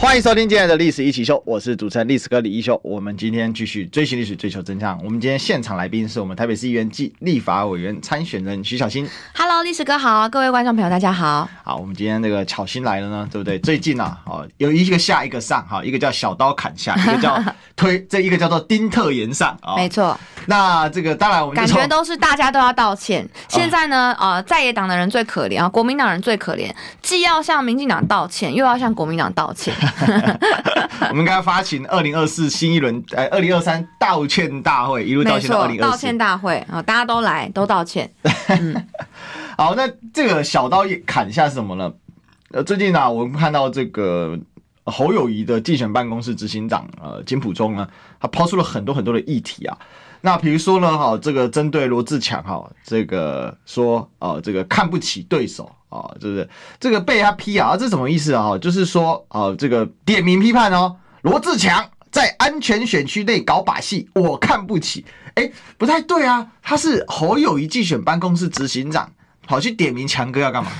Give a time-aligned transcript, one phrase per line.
[0.00, 2.80] 欢迎收听今天的历史一起秀，我是主持人历史哥李一修。
[2.84, 4.96] 我们今天继续追寻历史，追求真相。
[5.02, 9.08] 我们今天现场来宾是我们台北市议员暨立法委员参选人徐小新。
[9.34, 11.50] Hello，历史哥好，各位观众朋友大家好。
[11.64, 13.58] 好，我们今天这个巧新来了呢，对不对？
[13.58, 17.42] 最近啊，哦，有一个下一个上，哈，一个叫小刀砍下，一个叫
[17.74, 19.74] 推，这一个叫做丁特延上啊。
[19.74, 20.18] 没错。
[20.50, 23.28] 那这个当然，我们感觉都是大家都要道歉。
[23.48, 29.74] 现在呢，呃，在野党的人最可怜啊，国民党人最可怜，既要向民进党道歉，又要向国民党道歉。
[31.10, 35.90] 我们应该发起二零二四新一轮，呃，二零二三道歉大会，一路道歉到二零二四。
[35.90, 38.10] 道歉大会啊，大家都来，都道歉。
[38.48, 38.86] 嗯、
[39.58, 41.92] 好，那这个小刀砍下是什么呢？
[42.52, 44.38] 呃，最近呢、啊，我们看到这个
[44.86, 47.86] 侯友谊的竞选办公室执行长呃金普中呢，
[48.18, 49.76] 他抛出了很多很多的议题啊。
[50.20, 55.70] 那比如说呢，哈，这个针对罗志强哈，这个说哦，这个看不起对手。
[55.90, 56.46] 啊、就，是
[56.78, 57.74] 这个被他批啊？
[57.74, 58.58] 这什么意思啊？
[58.58, 65.06] 就是说，啊，这个点名批判哦，罗志强在安全选区内搞把戏，我看不起。
[65.36, 69.10] 哎，不太对啊，他是侯友谊竞选办公室执行长。
[69.48, 70.70] 跑去点名强哥要干嘛？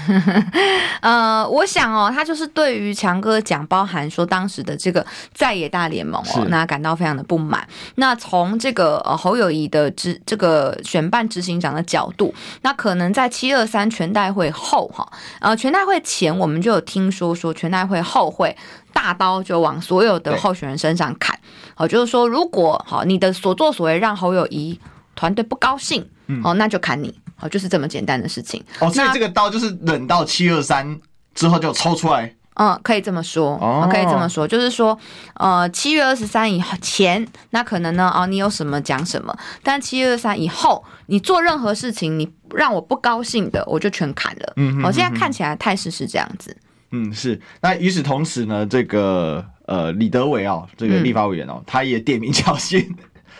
[1.00, 7.66] 呃，我想哦，他就是对于强哥讲，包含说当时的这个在野大联盟哦，那感到非常的不满。
[7.94, 15.10] 那从这个呃侯友谊的执这个选办执行长的角度，那可能在七二三全代会后哈，
[15.40, 18.54] 呃全代会前我们就有听说说全代会后会
[18.92, 21.40] 大刀就往所有的候选人身上砍，
[21.76, 24.78] 哦，就是说如果好你的所作所为让侯友谊
[25.14, 26.06] 团队不高兴，
[26.44, 27.18] 哦，那就砍你。
[27.40, 28.62] 哦，就是这么简单的事情。
[28.80, 30.98] 哦，所以这个刀就是冷到七二三
[31.34, 32.34] 之后就抽出来。
[32.60, 33.52] 嗯，可以这么说。
[33.60, 34.98] 哦，可以这么说，就是说，
[35.34, 39.32] 呃，七月二十三以前，那可能呢，哦，你有什么讲什么。
[39.62, 44.52] 但七月二十三以后，你做任何事情，你让我不高兴的，我就全砍了。
[44.56, 44.88] 嗯哼嗯哼。
[44.88, 46.56] 哦，现在看起来态势是这样子。
[46.90, 47.40] 嗯，是。
[47.60, 52.84] 那与此同时呢，这个呃李德伟哦，这个立法委员哦，嗯、他也点名 挑衅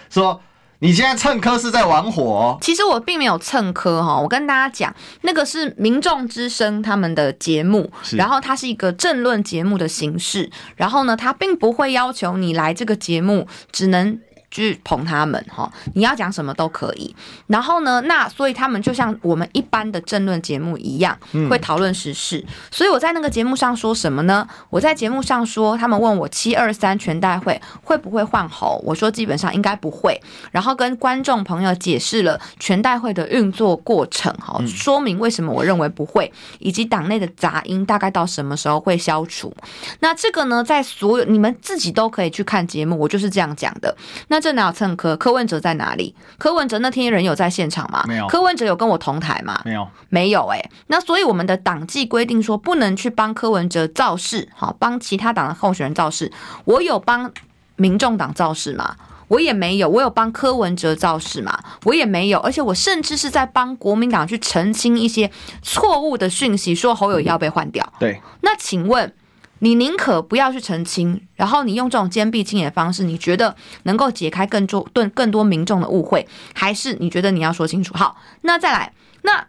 [0.09, 0.41] 说。
[0.81, 2.59] 你现在蹭科是在玩火哦？
[2.61, 14.21] 其实我并没有蹭科哈，我跟大家讲，那个是民众之声他们的节目，然后它是一个政论节目的形式，然后呢，它并不会要求你来这个节目，只能。
[14.50, 17.14] 去捧他们哈，你要讲什么都可以。
[17.47, 21.16] 然后呢，那所以他们就像我们一般的政论节目一样，
[21.50, 22.44] 会讨论时事。
[22.70, 24.48] 所以我在那个节目上说什么呢？
[24.70, 30.19] 我在节目上说，他们问我七二三全代会会不会换猴，我说基本上应该不会。
[30.50, 39.54] 然后跟观众朋友解释了全代会的运作过程，哈，说明为什么我认为不会，以及党内的杂音大概到什么时候会消除。
[40.00, 43.94] 那这个呢，在所有你们自己都可以去看节目，我就是这样讲的。
[44.28, 44.38] 那。
[44.41, 45.16] 这哪有蹭柯？
[45.16, 46.15] 柯文哲在哪里？
[46.38, 48.04] 柯文哲那天人有在现场吗？
[48.06, 48.26] 没有。
[48.26, 49.60] 柯文哲有跟我同台吗？
[49.65, 50.47] 没有，没有。
[50.47, 56.31] 哎，那所以我们的党纪规定说不能去帮柯文哲造势，好，帮其他党的候选人造势。
[56.65, 57.31] 我有帮
[57.77, 58.97] 民众党造势吗？
[59.28, 59.88] 我也没有。
[59.88, 61.59] 我有帮柯文哲造势吗？
[61.84, 62.38] 我也没有。
[62.41, 65.31] 而且我甚至是在帮国民党去澄清一些
[65.62, 67.87] 错误的讯息，说侯友宜要被换掉。
[67.98, 68.21] 对。
[68.41, 69.12] 那请问？
[69.60, 73.54] 你宁可不要去澄清，然后你用这种坚壁清野的方式，你觉得
[73.84, 77.94] 能够解开更多对更多民众的误会，还是你觉得你要说清楚？
[77.94, 78.92] 好，那再来，
[79.22, 79.47] 那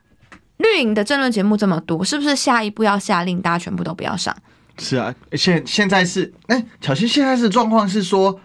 [0.57, 4.35] 绿营的政论节目这么多，是不是下一步要下令大家全部都不要上？
[4.77, 8.39] 是啊，现现在是哎，巧芯现在是状况是说，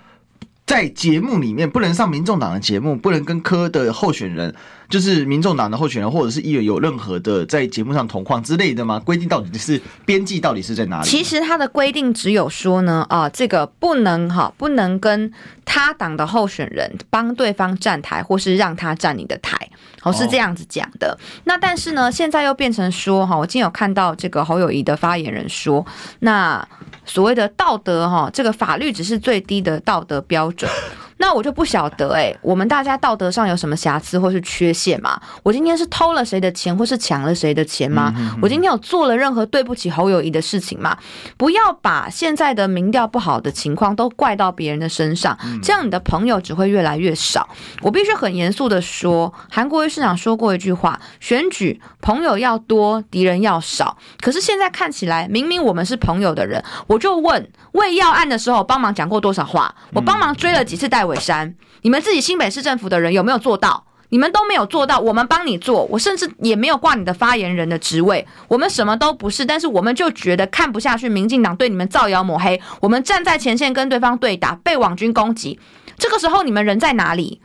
[0.67, 4.55] 在节目里面不能上民众党的节目，不能跟柯的候选人。
[4.87, 9.01] 就是民众党的候选人或者是议员有任何的在节目上同框之类的吗？
[9.01, 11.09] 规定到底是边际到底是在哪里？
[11.09, 15.33] 其实他的规定只有说呢，啊，这个不能哈，不能跟
[15.65, 19.57] 他党的候选人帮对方站台，或是让他站你的台，
[20.03, 21.19] 哦，是这样子讲的。
[21.45, 25.85] 那但是呢，现在又变成说哈，我今天有看到这个侯友宜的发言人说，
[26.21, 26.69] 那
[27.05, 30.71] 所谓的道德哈，这个法律只是最低的道德标准。
[31.19, 35.21] 那我就不晓得哎、欸，我们大家道德上有什么瑕疵或是缺陷吗？
[35.43, 38.13] 我今天是偷了谁的钱，或是抢了谁的钱吗？
[38.43, 40.97] 我今天有做了任何对不起侯友谊的事情吗？
[41.37, 47.49] 不要把现在的民调不好的情况都怪到别人的身上，这样你的朋友只会越来越少。
[47.81, 53.97] 我必须很严肃的说，韩国瑜市长说过一句话：选举朋友要多，敌人要少。
[54.21, 59.75] 可是现在看起来，明明我们是朋友的人，我就问，为要案的时候帮忙讲过多少话？
[59.93, 63.85] 我帮忙追了几次戴伟山，你们自己新北市政府的人有没有做到？
[64.09, 75.61] 你们都没有做到，我们帮你做，我甚至也没有挂你的发言人的职位，我们什么都不是，但是我们就觉得看不下去，民进党对你们造谣抹黑，我们站在前线跟对方对打，被网军攻击，
[75.99, 77.43] 这个时候你们人在哪里？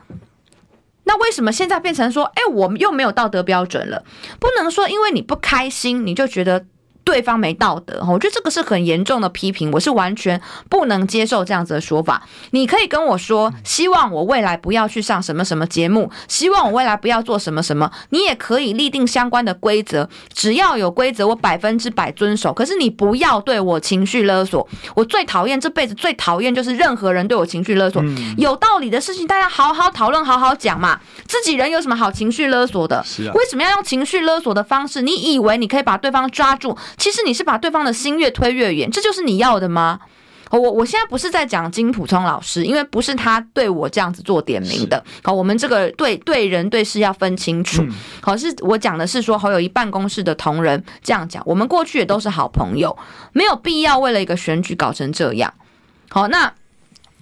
[1.03, 4.06] 那为什么现在变成说，哎，我们又没有道德标准了？
[4.39, 6.65] 不能说因为你不开心，你就觉得。
[7.03, 12.21] 对方没道德，我觉得这个是很严重的批评，我是完全不能接受这样子的说法。
[12.51, 22.53] 你可以跟我说，希望我未来不要去上什么什么节目，希望我未来不要做什么什么，你也可以立定相关的规则，只要有规则，我百分之百遵守。
[22.53, 28.03] 可是你不要对我情绪勒索，我最讨厌，这辈子最讨厌就是任何人对我情绪勒索。
[28.37, 30.99] 有道理的事情，大家好好讨论，好好讲嘛。
[31.25, 33.03] 自己人有什么好情绪勒索的？
[33.33, 35.01] 为什么要用情绪勒索的方式？
[35.01, 36.77] 你以为你可以把对方抓住？
[36.99, 39.99] 其实你是把对方的心越推越远，这就是你要的吗？
[40.51, 45.03] 我我现在不是在讲金普聪老师，因为不是他对我这样子做点名的。
[45.23, 47.85] 好，我们这个对对人对事要分清楚。
[48.19, 52.97] 好，是我讲的是说侯友谊办公室的同仁这样讲，我们过去也都是好朋友，
[53.31, 55.53] 没有必要为了一个选举搞成这样。
[56.09, 56.51] 好，那。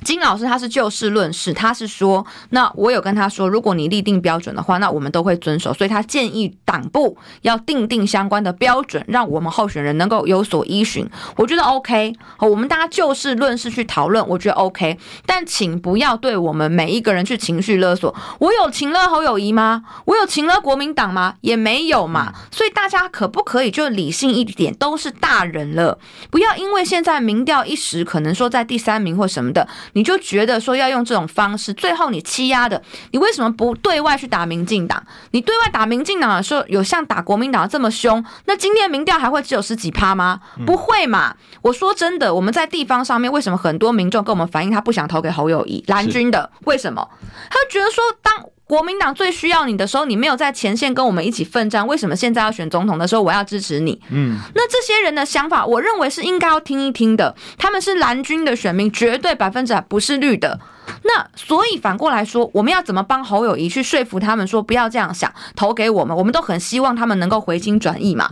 [0.04, 5.74] 金老师他是就事论事，他是说，那我有跟他说，如果你立定标准的话，那我们都会遵守。
[5.74, 11.08] 所以他建议党部要定定相关的标准，让我们候选人能够有所依循。
[11.36, 14.98] 我觉得 OK，好，我们大家就事论事去讨论，我觉得 OK。
[15.26, 18.16] 但请不要对我们每一个人去情绪勒索。
[18.40, 19.84] 我有情勒侯友谊吗？
[20.06, 21.36] 我有情勒国民党吗？
[21.42, 22.34] 也没有嘛。
[22.52, 24.74] 所以大家可不可以就理性一点？
[24.76, 25.98] 都是大人了，
[26.30, 29.68] 不要因为现在民调一时可能说在第三名或什么的。
[29.94, 32.82] 你就觉得说要用这种方式，最后你欺压的，
[33.12, 35.02] 你为什么不对外去打民进党？
[35.32, 38.24] 你对外打民进党的时候，有像打国民党这么凶？
[38.46, 40.40] 那今天民调还会只有十几趴吗？
[40.66, 41.36] 不会嘛！
[41.62, 46.52] 我说真的，我们在地方上面，为什么很多民众跟我们反映他不想投给侯友谊蓝军的？
[46.66, 47.10] 为什么？
[47.50, 48.34] 他觉得说当。
[48.68, 54.00] 国民党最需要你的时候，你没有在前线跟我们一起奋战，为什么现在要选总统的时候，我要支持你？
[54.10, 57.34] 嗯，那这些人的想法，我认为是应该要听一听的。
[57.58, 60.60] 他们是蓝军的选民，绝对百分之百不是绿的。
[61.04, 66.16] 那所以反过来说，我们要怎么帮侯友谊去说服他们说不要这样想，投给我们？
[66.16, 68.30] 我们都很希望他们能够回心转意嘛。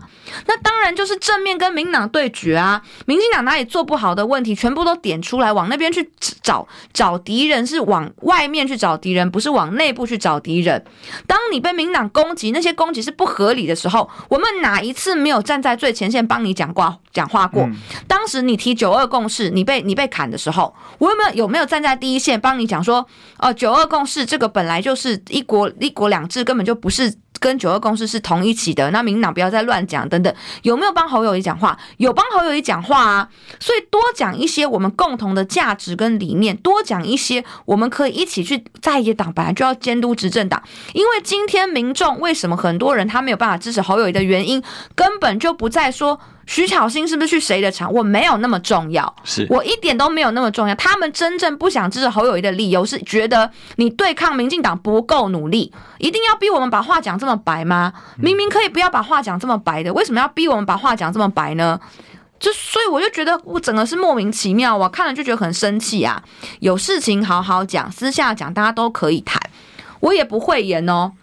[0.48, 6.10] 那当然就是正面跟民党对决啊，民进党哪里做不好的问题，全部都点出来，往那边去
[6.42, 10.84] 找找敌人，是往外面去找敌人，不是往内部去找敌人。
[11.28, 17.68] 当你被民党攻击，那些攻击是不合理的时候，我们哪一次没有站在最前线帮你讲话讲话过？
[18.08, 22.40] 当时你提九二共识，你被你被砍的时候，我有没有有没有站在第一线？
[22.46, 23.04] 帮你讲说，
[23.40, 28.92] 哦，九二共识这个本来就是一国一国两制，根本就不是跟九二共识是同一起的。
[28.92, 30.32] 那民党不要再乱讲，等等，
[30.62, 31.76] 有没有帮侯友宜讲话？
[31.98, 33.28] 有帮侯友宜讲话啊。
[33.60, 40.62] 所以多讲一些我们共同的价值跟理念，多讲一些我们可以一起去在野党本来就要监督执政党。
[40.94, 44.62] 因为今天民众为什么很多人他没有办法支持侯友宜的原因，
[44.94, 46.20] 根本就不在说。
[46.46, 47.92] 徐巧芯是不是去谁的场？
[47.92, 50.76] 我没有那么重要，是我一点都没有那么重要。
[50.76, 57.94] 他们真正不想支持侯友谊的理由是觉得你对抗民进党不够努力，一定要逼我们把话讲这么白吗？
[58.18, 61.80] 明明可以不要把话讲这么白的，为什么要逼我们把话讲这么白呢？
[62.38, 66.22] 就所以我就觉得我整个是莫名其妙，我看了就觉得很生气啊！
[66.60, 69.42] 有事情好好讲，私下讲大家都可以谈，
[70.02, 71.14] 我也不讳言哦。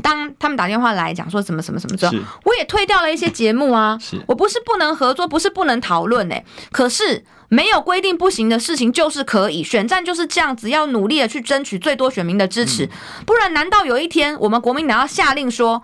[0.00, 2.12] 当他们打电话来讲说什么什么什么之后，
[2.44, 3.98] 我也退掉了一些节目啊。
[4.26, 6.44] 我不是不能合作，不是不能讨论哎。
[6.70, 12.88] 可是没有规定不行的事情就是可以，选战就是这样子，要努力的去争取最多选民的支持，
[13.26, 15.82] 不然难道有一天我们国民党要下令说？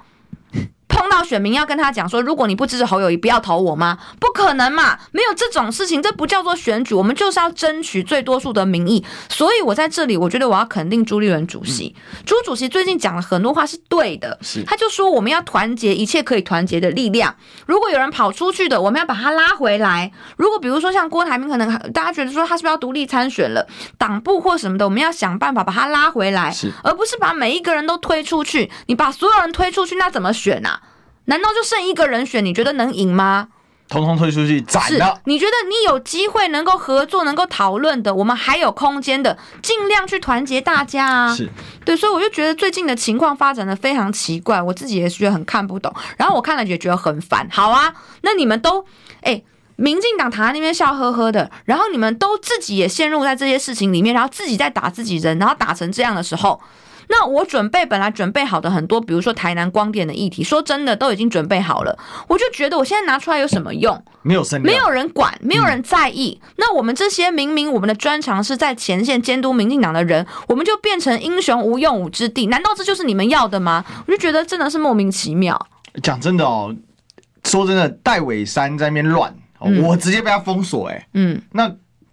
[0.98, 3.96] 碰到选民要跟他讲说，如果你不支持侯友谊，不要投我吗？
[4.18, 9.04] 不可能嘛，没有这种事情，这不叫做选举，我们就是要争取最多数的民意。
[9.28, 11.94] 所以我在这里，我觉得我要肯定朱立伦主席。
[11.96, 17.32] 嗯、朱主席最近讲了很多话是对的，是他就说我们要团结一切可以团结的力量。
[17.66, 20.10] 如果有人跑出去的，我们要把他拉回来。
[20.36, 23.64] 如果比如说像郭台铭，可能大家觉得说他是不是要独立参选了，
[23.96, 28.68] 党部或什么的，我们要想办法把他拉回来，是而不是把每一个人都推出去。
[28.86, 30.80] 你把所有人推出去，那怎么选啊？
[31.28, 32.42] 难道就剩一个人选？
[32.44, 33.48] 你觉得能赢吗？
[33.88, 35.18] 通通退出去斩了。
[35.24, 41.34] 你觉得你有机会能够合作、能够讨论的，我们还有空间的，尽量去团结大家啊！
[41.34, 41.48] 是
[41.84, 45.94] 对，所以我就觉得最近的情况发展的非常奇怪，我自己也是觉得很看不懂。
[46.16, 47.48] 然后我看了也觉得很烦。
[47.50, 48.84] 好啊，那你们都
[49.22, 49.42] 哎，
[49.76, 56.60] 民进党躺在那边笑呵呵的，然后你们都自己也陷入在这些事情里面，然后自己在打自己人，然后打成这样的时候。
[57.08, 61.98] 那我准备本来准备好的很多，比如说台南光电的议题，说真的都已经准备好了，
[62.28, 64.02] 我就觉得我现在拿出来有什么用？
[64.22, 66.38] 没有声，没有人管，没有人在意。
[66.42, 72.46] 嗯、那我们这些明明我们的专长是在前线监督民进党的人，我们就变成英雄无用武之地？
[72.46, 73.84] 难道这就是你们要的吗？
[74.06, 75.58] 我就觉得真的是莫名其妙。
[76.02, 76.74] 讲真的哦，
[77.44, 79.34] 说真的，戴伟山在那边乱。
[79.60, 81.68] 嗯、我直接被他封锁，哎，嗯，那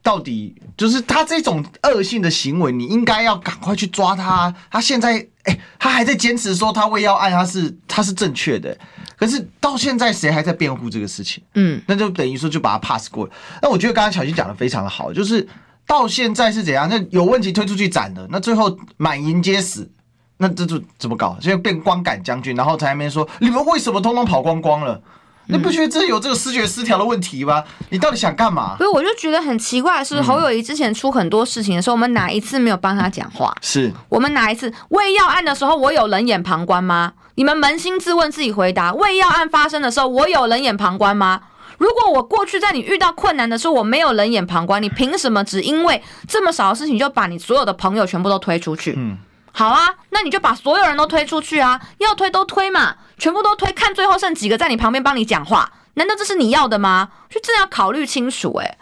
[0.05, 4.53] 到底就是他这种恶性的行为，你应该要赶快去抓他。
[4.69, 5.13] 他现在，
[5.45, 8.77] 哎、欸，他还在坚持说他喂药案他是他是正确的，
[9.17, 11.43] 可是到现在谁还在辩护这个事情？
[11.55, 13.31] 嗯，那就等于说就把他 pass 过了。
[13.63, 15.47] 那我觉得刚刚小新讲的非常的好，就是
[15.87, 16.87] 到现在是怎样？
[16.87, 19.89] 那有问题推出去斩了，那最后满营皆死，
[20.37, 21.35] 那这就怎么搞？
[21.41, 25.01] 现在变光杆将军，然后才那边说你们为什么通通跑光光了？
[25.47, 27.63] 你不觉得这有这个视觉失调的问题吗？
[27.89, 28.75] 你到底想干嘛？
[28.77, 33.55] 所以我就觉得很奇怪的是，侯友谊之前出很多事情的时候，我们哪一次没有帮他讲话？
[33.61, 37.13] 是我们哪一次喂药案的时候，我有冷眼旁观吗？
[37.35, 41.41] 你们扪心自问，自己回答：喂药案发生的时候，我有冷眼旁观吗？
[41.77, 48.93] 如果我过去在你遇到困难的时候，我没有冷眼旁观，你凭什么只因为这么少的事情就把你所有的朋友全部都推出去？
[48.97, 49.17] 嗯。
[49.57, 51.79] 好啊，那你就把所有人都推出去啊！
[51.99, 55.71] 要推都推嘛，全部都推，看最后剩几个在你旁边帮你讲话。
[55.93, 57.09] 难道这是你要的吗？
[57.29, 58.77] 就真的要考虑清楚哎、欸。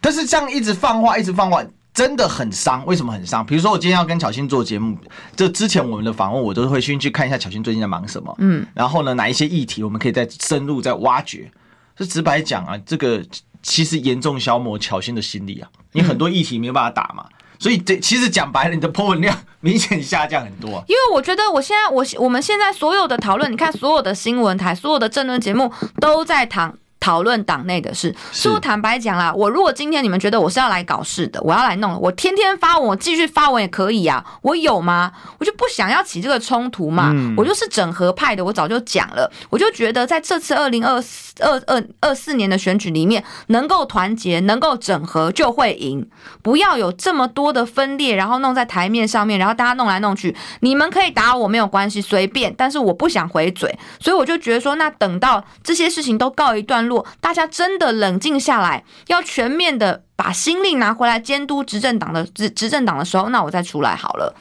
[0.00, 1.60] 但是这样一直放话，一直放话，
[1.92, 2.86] 真的很伤。
[2.86, 3.44] 为什么很伤？
[3.44, 4.96] 比如说我今天要跟巧欣做节目，
[5.34, 8.32] 这之前我们的访问，我都会先去看一下巧欣最近在忙什么。
[8.38, 11.50] 嗯，然后呢，哪一些议题我们可以再深入再挖掘？
[11.96, 13.20] 就直白讲啊，这个
[13.60, 15.68] 其实严重消磨巧欣的心理啊。
[15.90, 17.24] 你很多议题没有办法打嘛。
[17.28, 20.84] 嗯所以这其实讲白了，你的破文量明显下降很多。
[20.88, 26.74] 因为我觉得我现在我我们现在所有的讨论，你看所有的新闻台、所有的政论节目都在谈。
[27.06, 35.12] 讨论党内的事，所以我坦白讲啦，我如果今天你们觉得我是要来搞事的，我要来弄，我天天发文，我继续发文也可以啊，我有吗？
[35.38, 46.04] 我就不想要起这个冲突嘛，嗯、我就是整合派的，我早就讲了，我就觉得在这次二零二四二二二四年的选举里面，能够团结，能够整合就会赢，
[46.42, 56.95] 不要有这么多的分裂，然后弄在台面上面，然后大家弄来弄去，你们可以打我没有关系，随便，但是我不想回嘴，所以我就觉得说，那等到这些事情都告一段落。
[57.20, 64.34] 大家真的冷静下来，要全面的把心力拿回来监督执政党的执执政党的时候，那我再出来好了。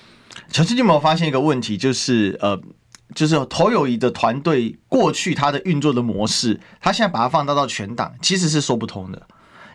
[0.52, 1.78] 巧芯，你有没有发现一个问题？
[1.78, 2.60] 就是呃，
[3.16, 9.22] 就是侯友谊的团队过去他的运作的模式，他现在把它放大到全党，其实是说不通的。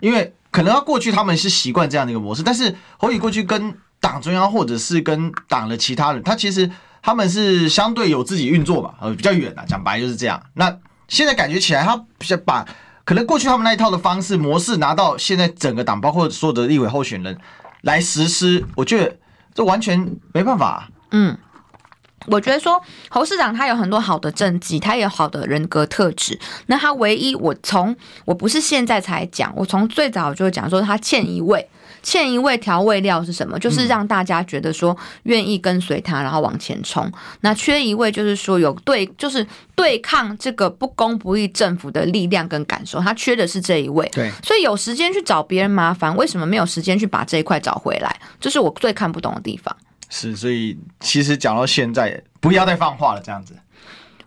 [0.00, 6.70] 因为可能他过去他们是习惯这样的一个模式，但是侯友宜过去跟党中央或者是跟党的其他人，他其实
[7.02, 10.42] 他们是相对有自己运作嘛，呃，比较远啊，讲白就是这样。
[10.54, 10.74] 那
[11.10, 12.02] 现在感觉起来，他
[12.46, 12.66] 把。
[13.02, 17.36] 可能过去他们那一套的方式模式拿到现在整个党，包括所有的立委候选人
[17.80, 19.16] 来实施，我觉得
[19.52, 20.88] 这完全没办法。
[21.10, 21.36] 嗯，
[22.26, 26.38] 我觉得说侯市长他有很多好的政绩，他有好的人格特质。
[26.66, 31.68] 那他唯一，我从我不是现在才讲，我从最早就讲说他欠一位。
[32.02, 33.58] 欠一味调味料是什么？
[33.58, 37.10] 就是让大家觉得说愿意跟随他，然后往前冲。
[37.40, 43.00] 那缺一位就是说有对，就是对抗这个不公不义政府的力量跟感受。
[43.00, 44.08] 他缺的是这一位。
[44.12, 48.20] 对，所以有时间去找别人麻烦，为什么没有时间去把这一块找回来？
[48.40, 49.76] 这是我最看不懂的地方。
[50.08, 53.54] 是，所以其实讲到现在，不要再放话了，这样子。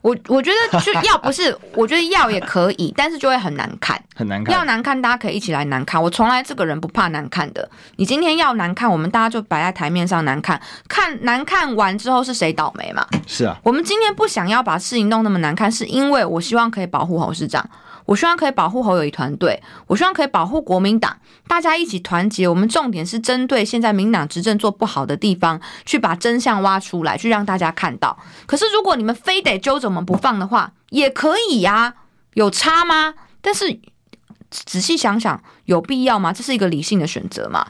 [0.04, 4.54] 我我觉得就要不是，我觉得要也可以，但是就会很难看， 很难看。
[4.54, 6.02] 要难看，大家可以一起来难看。
[6.02, 7.68] 我从来这个人不怕难看的。
[7.96, 10.62] 你今天要难看，我们大家就摆在台面上难看。
[10.90, 13.08] 看难看完之后是谁倒霉嘛？
[13.26, 13.58] 是啊。
[13.64, 17.68] 我们今天不想要把事情弄那么难看，是因为我希望可以保护侯市长。
[18.06, 21.18] 我希望可以保护侯友谊团队，我希望可以保护国民党，
[21.48, 22.48] 大家一起团结。
[22.48, 28.18] 我们重点是针对现在民党执政做不好的地方，去把真相挖出来，去让大家看到。
[28.46, 31.94] 可是如果你们非得揪着我们不放的话，也可以呀、啊，
[32.34, 33.14] 有差吗？
[33.42, 33.80] 但是
[34.52, 36.34] 仔细想想，有必要吗？
[36.34, 37.66] 这是一个理性的选择吗？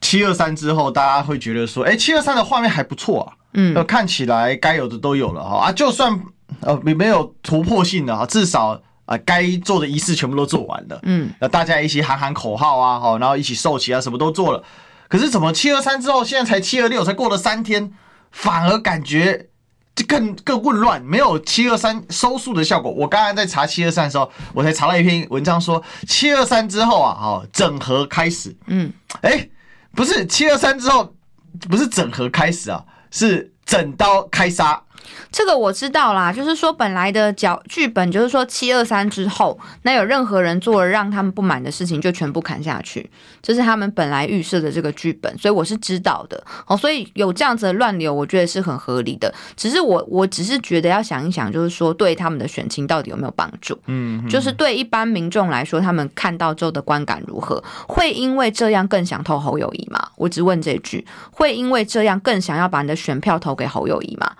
[0.00, 6.20] 七二三之后，大家会觉得说，哎，七二三的画面还不错啊，嗯，看起来该有的都有了哈啊，就算
[6.60, 8.80] 呃没没有突破性的哈，至少。
[9.12, 14.64] 啊，该做的仪式全部都做完了，嗯，那大家一起喊喊口号啊，好，然后一起受旗啊，什么都做了。
[15.06, 17.92] 可是怎么七二三之后，现在才七二六，才过了三天，
[18.30, 19.48] 反而感觉
[19.94, 22.90] 就更更混乱，没有七二三收束的效果。
[22.90, 28.90] 我刚刚在查七二三的时候，我才查了一篇文章说，七二三之后啊，哦，整合开始，嗯，
[29.20, 29.46] 哎，
[29.94, 31.14] 不是七二三之后，
[31.68, 34.82] 不是整合开始啊，是整刀开杀。
[35.30, 49.32] 这个我知道啦，就是说本来的脚剧本就是说七二三之后，那有任何人做了让他们不满的事情，就全部砍下去，这是他们本来预设的这个剧本，所以我是知道的哦，所以有这样子的乱流，我觉得是很合理的。
[49.56, 53.78] 只是我我只是觉得要想一想，就是说对他们的选情到底有没有帮助？
[53.86, 57.62] 嗯，就是对一般民众来说，他们看到之后的观感如何？
[57.88, 60.10] 会因为这样更想投侯友谊吗？
[60.16, 64.30] 我只问这句，会因为这样更想要把你的选票投给侯友谊吗？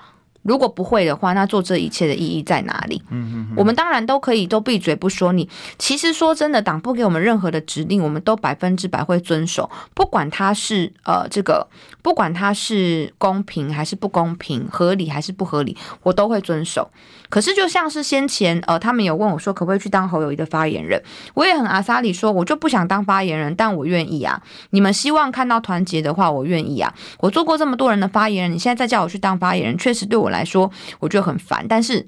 [0.43, 3.03] 如果不会的话，那做这一切的意义在哪里？
[3.11, 5.49] 嗯嗯，我们当然都可以都闭嘴不说你。
[5.79, 11.67] 其实说真的，党不给我们任何的指令，我们都百分之百会遵守，不管他是呃这个，
[12.03, 16.91] 不管他是公平还是不公平，合理还是不合理，我都会遵守。
[17.33, 24.43] 可是就像是先前呃，他们有问我说可不可以去当侯友谊的发言人，我也很阿萨里说，我就不想当发言人，但我愿意啊。
[24.69, 26.93] 你们希望看到团结的话，我愿意啊。
[27.21, 30.71] 我做过这么多人的发言人，你现在再叫我去当发言人，确实对我来说，
[31.01, 32.07] 我觉得很烦，但是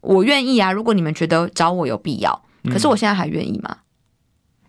[0.00, 0.72] 我愿意啊。
[0.72, 3.76] 如果你们觉得找我有必要，可是我现在还愿意吗？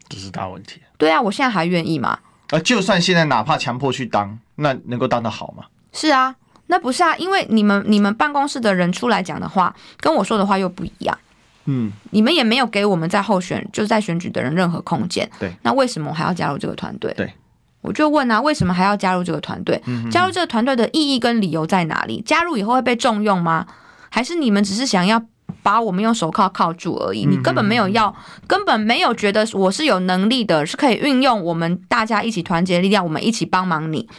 [0.08, 0.82] 这是大问题。
[1.00, 2.20] 对啊，我现在还愿意吗？
[2.52, 5.64] 呃，就算现在哪怕强迫去当，那能够当得好吗？
[5.92, 6.36] 是啊，
[6.68, 11.18] 那不是啊，因为你们你们办公室的人出来讲的话，跟我说的话又不一样。
[11.66, 15.30] 嗯，你们也没有给我们在候选就在选举的人任何空间。
[15.40, 17.14] 对，那为什么我还要加入这个团队？
[17.16, 17.32] 对。
[17.82, 19.80] 我就问啊，为什么还要加入这个团队？
[20.10, 22.20] 加入这个团队的意义跟理由在哪里？
[22.26, 23.68] 加入以后会被重用吗？
[24.10, 25.22] 还是你们只是想要
[25.62, 27.28] 把我们用手铐铐住而已？
[27.28, 28.16] 你根本没有要，
[28.48, 34.10] 根本没有觉得我是有能力的，是可以运用我们大家一起团结力量，我们一起帮忙你，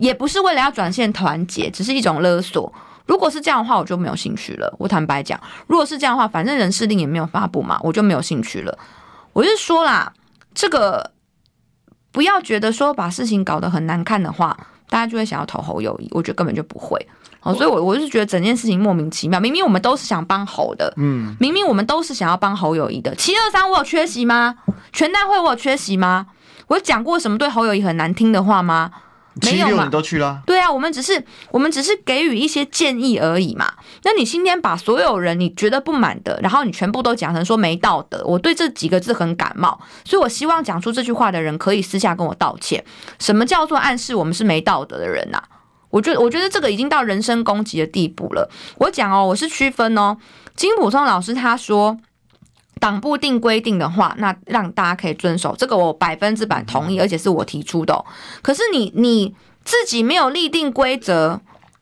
[0.00, 2.72] 也不是为了要转现团结，只是一种勒索。
[3.06, 4.74] 如果是这样的话，我就没有兴趣了。
[4.78, 5.38] 我坦白讲，
[5.68, 8.76] 如果是这样的话，反正人事令也没有发布嘛，我就没有兴趣了。
[9.32, 10.12] 我就说啦，
[10.54, 11.12] 这个。
[12.12, 14.56] 不要觉得说把事情搞得很难看的话，
[14.88, 16.08] 大家就会想要投侯友谊。
[16.10, 16.98] 我觉得根本就不会。
[17.40, 19.38] 哦，所以，我我是觉得整件事情莫名其妙。
[19.38, 23.14] 明明我们都是想帮侯的，嗯，明明我们都是想要帮侯友谊的。
[23.14, 24.56] 七二三我有缺席吗？
[24.92, 26.26] 全代会我有缺席吗？
[26.66, 28.90] 我有讲过什么对侯友谊很难听的话吗？
[29.42, 30.42] 没有嘛，都去了。
[30.46, 33.72] 对啊，我们只是我们只是给予一些建议而已嘛。
[34.04, 42.84] 那你今天把所有人你觉得不满的，然后你全部都讲成说没道德，我对这几个字很感冒，所以我希望讲出这句话的人可以私下跟我道歉。
[43.18, 45.42] 什么叫做暗示我们是没道德的人呐？
[45.90, 48.50] 我觉得我觉得这个已经到人身攻击的地步了。
[48.78, 50.16] 我讲哦，我是区分哦。
[50.54, 51.98] 金普松老师他说。
[52.80, 58.04] 党部定规定的话，那让大家可以遵守，这个我百分之百同意，而且是我提出的哦。
[58.42, 61.40] 可是你你自己没有立定规则，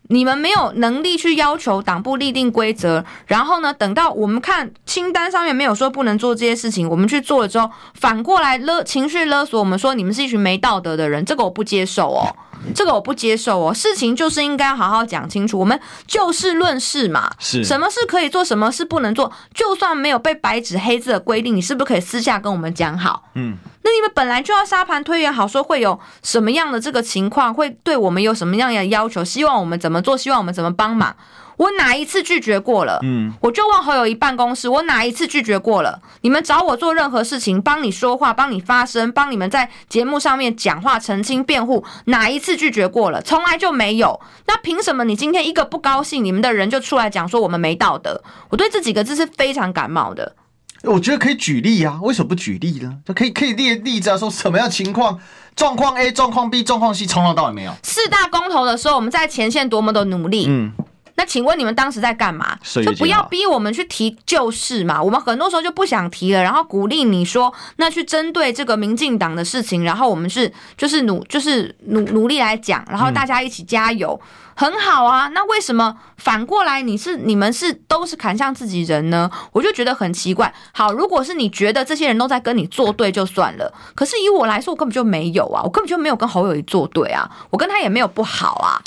[0.08, 12.34] 你们没有能力去要求党部立定规则，然后呢，等到我们看清单上面没有说不能做这些事情，我们去做了之后，反过来勒情绪勒索我们说你们是一群没道德的人，这个我不接受哦。
[12.74, 17.30] 这个我不接受哦，事情就是应该好好讲清楚，我们就事论事嘛。
[17.38, 23.22] 是，什么事可以做，什么事不能做，就算没有被白纸黑字的规定，你是不是可以私下跟我们讲好？
[23.34, 31.16] 嗯，那你们本来就要沙盘推演好，说会有什么样的这个情况，会对我们有什么样的要求，希望我们怎么做，希望我们怎么帮忙。
[31.56, 33.00] 我哪一次拒绝过了？
[33.02, 36.00] 嗯，我就问侯友谊办公室，我哪一次拒绝过了？
[36.20, 43.20] 你们找我做任何事情，帮你说话，帮你发声，帮你们在节目上面讲话、澄清、辩护，哪一次拒绝过了？
[43.22, 44.20] 从来就没有。
[44.46, 48.22] 那凭什么你今天一个不高兴，你们的人就出来讲说我们没道德？
[48.50, 50.36] 我对这几个字是非常感冒的。
[50.82, 52.98] 我觉得可以举例啊，为什么不举例呢？
[53.04, 55.18] 就可以可以列例子啊，说什么样情况？
[55.56, 57.72] 状况 A、状况 B、状况 C，从头到尾没有。
[57.82, 60.46] 四大公投的时候，我们在前线多么的努力。
[60.48, 60.72] 嗯。
[61.18, 62.56] 那请问你们当时在干嘛？
[62.62, 65.02] 就不要逼我们去提旧事嘛。
[65.02, 75.26] 我们很多时候就不想提了，然后鼓励你说，那去针对这个民进党的事情，然后我们是就是努就是努努力来讲，然后大家一起加油，嗯、很好啊。
[75.34, 79.28] 那为什么反过来你是你们是都是砍向自己人呢？
[79.50, 80.54] 我就觉得很奇怪。
[80.72, 88.78] 好，如果是你觉得这些人都在跟你作对就算了，可是以我来说，我根本就没有啊，我根本就没有跟侯友谊作对啊，我跟他也没有不好啊。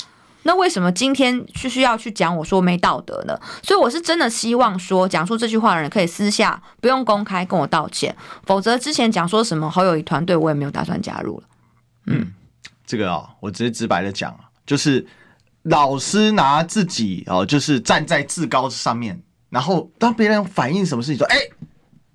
[0.44, 3.38] 那为什么今天是需要去讲我说没道德呢？
[3.62, 11.46] 所以我是真的希望说，讲出这句话的人可以私下不用公开跟我道歉，否则之前讲说什么好友宜团队，我也没有打算加入了。
[12.06, 12.32] 嗯，
[12.84, 15.06] 这个啊、哦，我直接直白的讲，就是
[15.62, 21.36] 老师拿自己哦，就是站在至高上面，然后当别人反映什么事情，说，哎，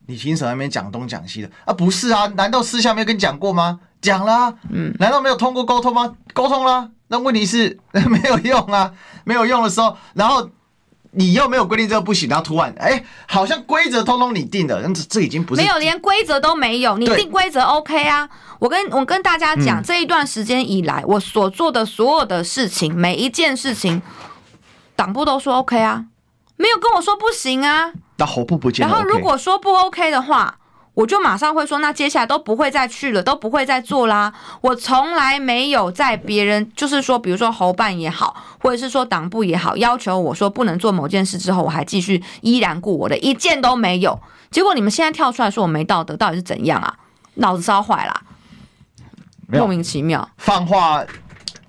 [0.05, 1.73] 你凭什么没讲东讲西的啊？
[1.73, 3.79] 不是啊，难道私下没有跟你讲过吗？
[4.01, 6.13] 讲啦，嗯，难道没有通过沟通吗？
[6.33, 6.89] 沟通啦。
[7.10, 8.91] 那问题是 没有用啊，
[9.23, 10.49] 没有用的时候，然后
[11.12, 18.27] 你又没有规定这个不行，然后突然哎，好像规则通通你定的，这这已经不是没有，连规则都没有，你定规则 OK 啊？
[18.60, 24.01] 我跟我跟大家讲，嗯、这一段时间以来，我所做的所有的事情，每一件事情，
[24.95, 26.05] 党部都说 OK 啊，
[26.57, 27.93] 没有跟我说不行啊。
[28.17, 28.93] 那侯部不见 OK。
[28.93, 30.57] 然后如果说不 OK 的话，
[30.97, 34.33] 我就马上会说，那接下来都不会再去了，都不会再做啦。
[34.62, 44.19] 我从来没有在别人，就是说，比如说侯办也好，或者是说党部也好，要求我说不能做某件事之后，我还继续依然顾我的，一件都没有。
[44.49, 46.97] 结果你们现在跳出来说我没道德，到底是怎样啊？
[47.36, 48.21] 脑子烧坏了，
[49.49, 50.27] 莫名其妙。
[50.38, 51.05] 放话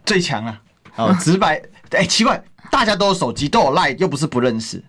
[0.07, 0.59] 最强啊！
[0.97, 1.61] 哦，直白。
[1.93, 4.83] 哎、欸，奇怪，大家都有手机，都有 Line，又不是不认识。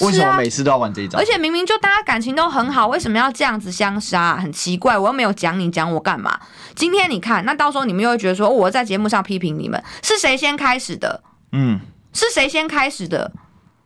[0.06, 1.18] 为什么每次都要玩这一招？
[1.18, 4.36] 而且明明就大家感情都很好，为什么要这样子相杀？
[4.36, 6.38] 很奇怪，我又没有讲你，讲我干嘛？
[6.74, 11.22] 今天你看，那到时候你们又会觉得说，我在节目上批评你们，是谁先开始的？
[11.52, 11.80] 嗯，
[12.12, 13.32] 是谁先开始的？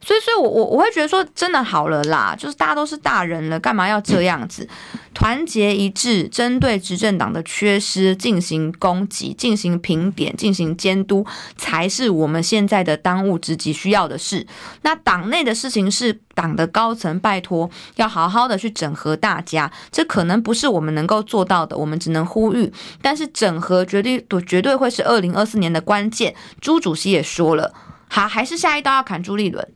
[0.04, 4.68] 所以，所以我我我会觉得说，真的好了啦，就是大家都是大人了，干嘛要这样子？
[5.14, 11.24] 团结一致，针对执政党的缺失进行攻击、进行评点、进行监督，
[11.56, 14.44] 才是我们现在的当务之急需要的事。
[14.80, 22.72] 那党内的事情是党的高层拜托要好好的去整合大家，这可能不是我们能够做到的，我们只能呼吁。
[23.00, 26.34] 但是整合绝对绝对会是二零二四年的关键。
[26.60, 27.72] 朱主席也说了，
[28.08, 29.68] 好，还是下一刀要砍朱立伦。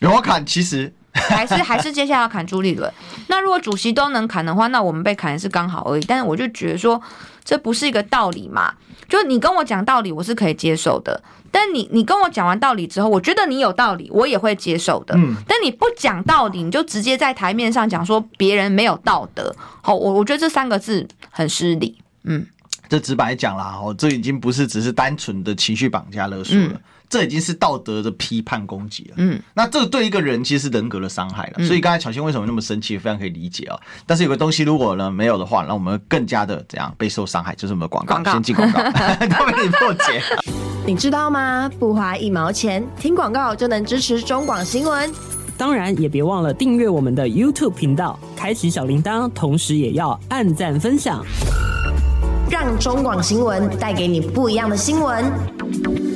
[0.00, 2.92] 有要砍，其实还是还是接下来要砍朱立伦。
[3.28, 6.04] 那如果主席都能砍的话，那我们被砍是刚好而已。
[6.06, 7.00] 但是我就觉得说，
[7.44, 8.74] 这不是一个道理嘛。
[9.08, 11.22] 就你跟我讲道理，我是可以接受的。
[11.50, 15.14] 但你你跟我讲完道理之后，我觉得你有道理，我也会接受的。
[15.16, 15.34] 嗯。
[15.48, 19.54] 但你不讲道理，你就直接在台面上讲说别人没有道德。
[19.82, 21.98] 好，我我觉得这三个字很失礼。
[22.22, 22.46] 嗯。
[22.88, 26.68] 这直白讲啦，哦，这已经不是只是单纯的情绪绑架勒索了。
[26.68, 29.14] 嗯这已经是道德的批判攻击了。
[29.18, 31.54] 嗯，那这个对一个人其实是人格的伤害了。
[31.56, 33.76] 嗯、所以刚才巧芯为什么那么生气，非常可以理解啊。
[34.06, 38.14] 但是有个东西如果呢没有的话，那我们更加的怎样备受伤害，就是我们的广告。
[38.14, 40.22] 广告先进广告，都被你破解。
[40.86, 41.68] 你知道吗？
[41.80, 45.12] 不花一毛钱，听广告就能支持中广新闻。
[45.58, 51.24] 当然也别忘了订阅我们的 YouTube 频道，开启小铃铛，同时也要按赞分享，
[52.48, 56.09] 让中广新闻带给你不一样的新闻。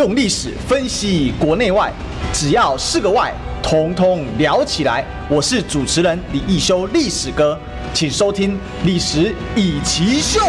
[0.00, 1.92] 用历史分析国内外，
[2.32, 5.04] 只要是个“外”，统统聊起来。
[5.28, 7.60] 我是主持人李易修，历史哥，
[7.92, 10.40] 请收听《历史易起秀》。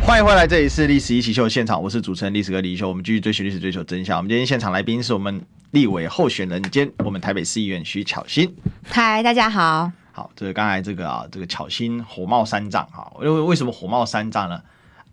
[0.00, 2.88] 欢迎回来，这里是《历史一奇秀》现场，我是主持人历史哥李易修。
[2.88, 4.18] 我们继续追寻历史，追求真相。
[4.18, 8.54] 我们今天现场来宾是我们立委候选人兼我们台北市议员徐巧芯。
[8.88, 9.90] 嗨，大家好。
[10.12, 13.10] 好，这个刚才这个啊，这个巧芯火冒三丈哈。
[13.20, 14.60] 因为为什么火冒三丈呢？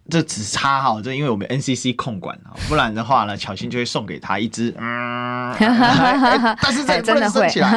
[0.10, 2.38] 这只差哈，这因为我们 NCC 控管，
[2.70, 7.68] 不然的话呢，巧心就会送给他一只，嗯， 但是这不能升起来。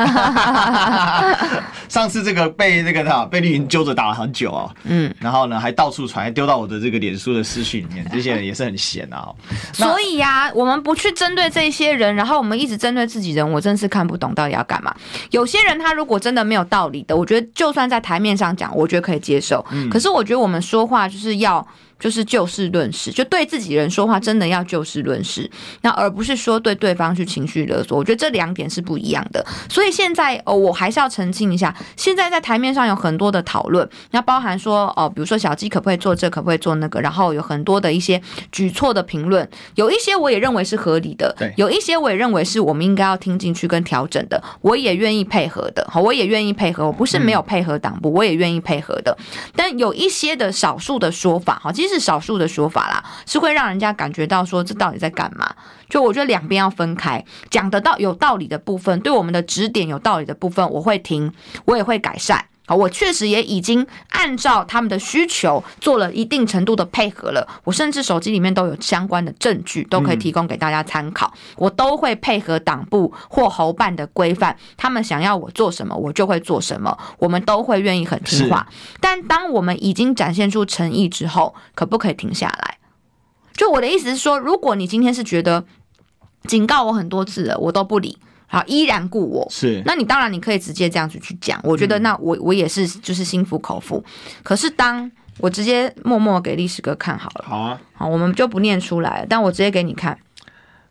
[1.89, 9.29] 上次这个被那个他被绿营揪着打了很久哦，嗯，然后呢还到处传，还丢到我的这个脸书的私讯里面，这些人也是很闲啊。
[9.73, 14.95] 所以呀、啊，我们不去针对这些人，然后我们一直针对自己人，我真是看不懂到底要干嘛。
[15.31, 19.65] 有些人他如果真的没有道理的，我觉得就算在台面上讲，我觉得可以接受。
[19.73, 21.67] 嗯可是我觉得我们说话就是要。
[22.01, 25.49] 就是就事论事，就对自己人说话，真的要就事论事，
[25.83, 27.99] 那而不是说对对方去情绪勒索。
[27.99, 29.45] 我觉得这两点是不一样的。
[29.69, 38.19] 所以现在哦，我还是要澄清一下，现在在台面上有很多的讨论，那包含说哦，比如说小鸡可不可以做这，可不可以做那个，然后有很多的一些
[38.51, 45.87] 举措的评论，有一些我也认为是合理的，对，有一些我也认为是我们应该要听进去跟调整的，我也愿意配合的。
[45.91, 49.15] 好，我也愿意配合，我不是没有配合党部，嗯、我也愿意配合的。
[49.55, 51.90] 但有一些的少数的说法，哈，其实。
[51.93, 55.55] 是少数的说法啦，是会让人家感觉到说，这到底在干嘛？
[55.89, 61.33] 就我觉得两边要分开，讲得到有道理的部分，对我们的指点有道理的部分，我会听，
[61.65, 62.45] 我也会改善。
[62.71, 67.45] 好，我确实也已经按照他们的需求做了一定程度的配合了。
[67.65, 71.35] 我甚至手机里面都有相关的证据，都可以提供给大家参考。
[71.57, 76.97] 我都会配合党部或侯办的规范，他们想要我做什么，我就会做什么。
[77.19, 78.65] 我们都会愿意很听话。
[79.01, 82.79] 但当我们已经展现出诚意之后，可不可以停下来？
[83.55, 85.65] 就我的意思是说，如果你今天是觉得
[86.45, 88.17] 警告我很多次了，我都不理。
[88.53, 94.03] 好，依然故我是，那你当然你可以直接这样子去讲，我觉得那我我也是就是心服口服。
[94.43, 95.09] 可是当
[95.39, 100.19] 我直接默默给历史哥看好了，好啊，好，我们就不念出来了，但我直接给你看。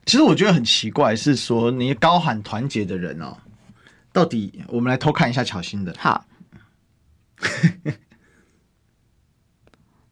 [0.05, 3.35] 其实我觉得很奇怪，是说你高喊团结的人哦，
[4.13, 5.93] 到底我们来偷看一下巧心的。
[5.99, 6.23] 好，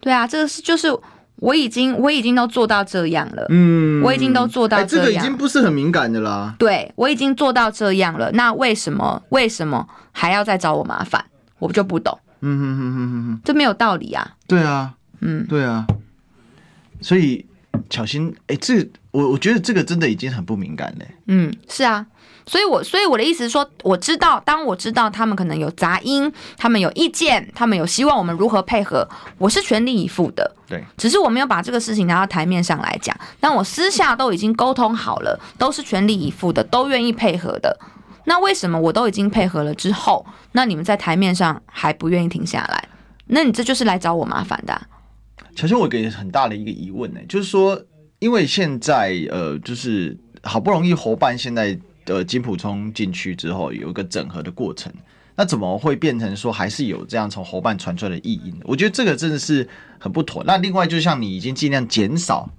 [0.01, 0.89] 对啊，这个是就是。
[1.37, 6.55] 我已经我已经都做到这样了，嗯，我已经都做到这样，这个已经不是很敏感的啦。
[6.57, 11.23] 对，我已经做到这样了，那为什么为什么还要再找我麻烦？
[11.59, 12.17] 我就不懂。
[12.41, 14.35] 嗯哼哼哼哼哼，这没有道理啊。
[14.47, 15.85] 对啊，嗯，对啊。
[17.01, 17.45] 所以
[17.89, 21.05] 巧心，哎、欸，这我我觉得这个真的已经很不敏感了。
[21.27, 22.05] 嗯，是啊，
[22.47, 29.07] 所以我所以我的意思是说，我知道，当我知道他们可能有杂音，他们有意见，他们有希望我们如何配合，
[29.37, 30.55] 我是全力以赴的。
[30.65, 37.77] 对，只是我没有把这个事情拿到台面上来讲，但我私下都已经沟通好了，都是全力以赴的，都愿意配合的。
[38.23, 42.89] 那为什么我都已经配合了之后，那你们在台面上还不愿意停下来？
[43.27, 44.81] 那你这就是来找我麻烦的啊。
[45.55, 47.81] 巧芯，我给很大的一个疑问呢，就是说，
[48.19, 51.77] 因为现在呃，就是好不容易伙伴现在
[52.07, 54.91] 的金普冲进去之后，有一个整合的过程，
[55.35, 58.55] 那怎么会变成说还是有这样从侯办传出来的异音？
[58.63, 59.67] 我觉得这个真的是
[59.99, 60.43] 很不妥。
[60.45, 62.49] 那另外，就像你已经尽量减少，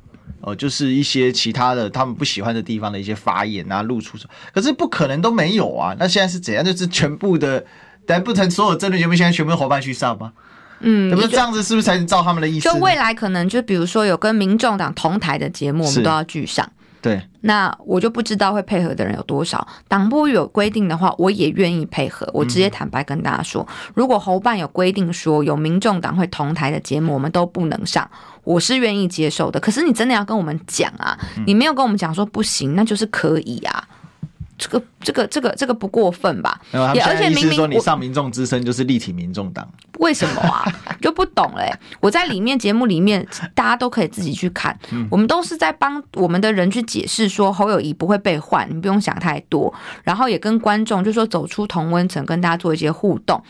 [0.42, 4.18] 呃，就是一些其他的他们不喜欢的地方的一些发言啊、露出，
[4.52, 5.96] 可是不可能都没有啊。
[5.98, 6.64] 那现在是怎样？
[6.64, 7.64] 就是全部的，
[8.06, 10.32] 难不成所有政论节目现在全部侯办去上吗？
[10.80, 12.68] 嗯，那么这样子是不是才能照他们的意思？
[12.68, 16.70] 就未来可能就比如说有跟民众党同台的节目，我们都要拒上。
[17.00, 19.66] 对，那我就不知道会配合的人有多少。
[19.86, 22.28] 党部有规定的话，我也愿意配合。
[22.32, 28.10] 我直接坦白跟大家说，嗯、如果侯办有规定说有民众党会同台的节目，我们都不能上，
[28.44, 29.60] 我是愿意接受的。
[29.60, 33.88] 可是你真的要跟我们讲啊，你没有跟我们讲说不行，那就是可以啊。
[34.58, 36.60] 这个这个这个这个不过分吧？
[36.72, 39.66] 也而且明明说你上民众之声就是力挺民众党，
[40.00, 40.64] 为什么啊？
[41.00, 41.72] 就不懂嘞。
[42.00, 44.76] 我在里面节目里面，大家都可以自己去看。
[45.10, 49.72] 我们都是在帮我们的人去解释说侯友谊不会被换，你不用想太多。
[50.02, 53.40] 然后也跟观众就说走出同温层，跟大家做一些互动。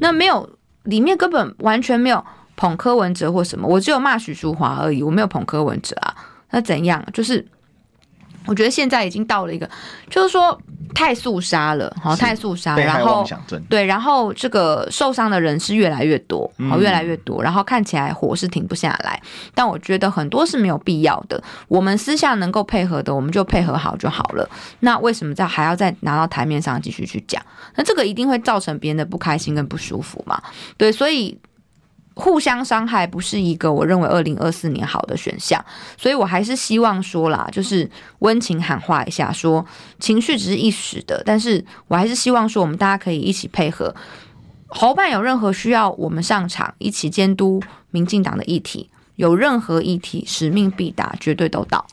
[0.00, 0.50] 那没有
[0.82, 2.24] 里面根本完全没有
[2.56, 6.12] 捧柯文哲或什么，我只有骂许淑华而已，我没有捧柯文哲啊。
[6.50, 7.06] 那怎样？
[7.12, 7.46] 就是。
[8.46, 9.68] 我觉得现在已经到了一个，
[10.08, 10.58] 就是说
[10.94, 13.26] 太肃杀了，好太肃杀，然后
[13.68, 19.20] 对，然后这个受伤的人是越来越多，好越来越多，然后看起来火是停不下来，
[19.54, 21.42] 但我觉得很多是没有必要的。
[21.68, 24.48] 我们私下能够配合的，我们就配合好就好了。
[24.80, 27.42] 那为什么再还要再拿到台面上继续去讲？
[27.74, 30.40] 那这个一定会造成别人的不开心跟不舒服嘛？
[30.76, 31.38] 对，所以。
[32.18, 35.62] 互相伤害不是一个我认为二零二四年好的选项，
[35.98, 37.88] 所以我还是希望说啦，就是
[38.20, 39.64] 温情喊话一下说，
[40.00, 43.94] 情绪只是一时的，但是我还是希望说我们大家可以一起配合。
[44.68, 51.86] 侯办有任何需要我们上场一起监督民进党的议题，有任何议题使命必达，绝对都到。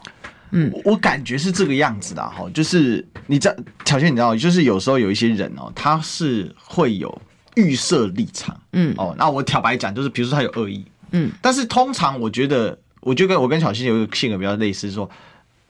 [0.52, 7.22] 嗯，我感觉是这个样子的哈，就是你知道，巧芯你知道，就是有时候有一些人哦，他是会有。
[7.56, 15.10] 预设立场，嗯，哦，那我挑白讲，就是比如说他有恶意，嗯，但是通常我觉得，我就跟我跟小新有一个性格比较类似，说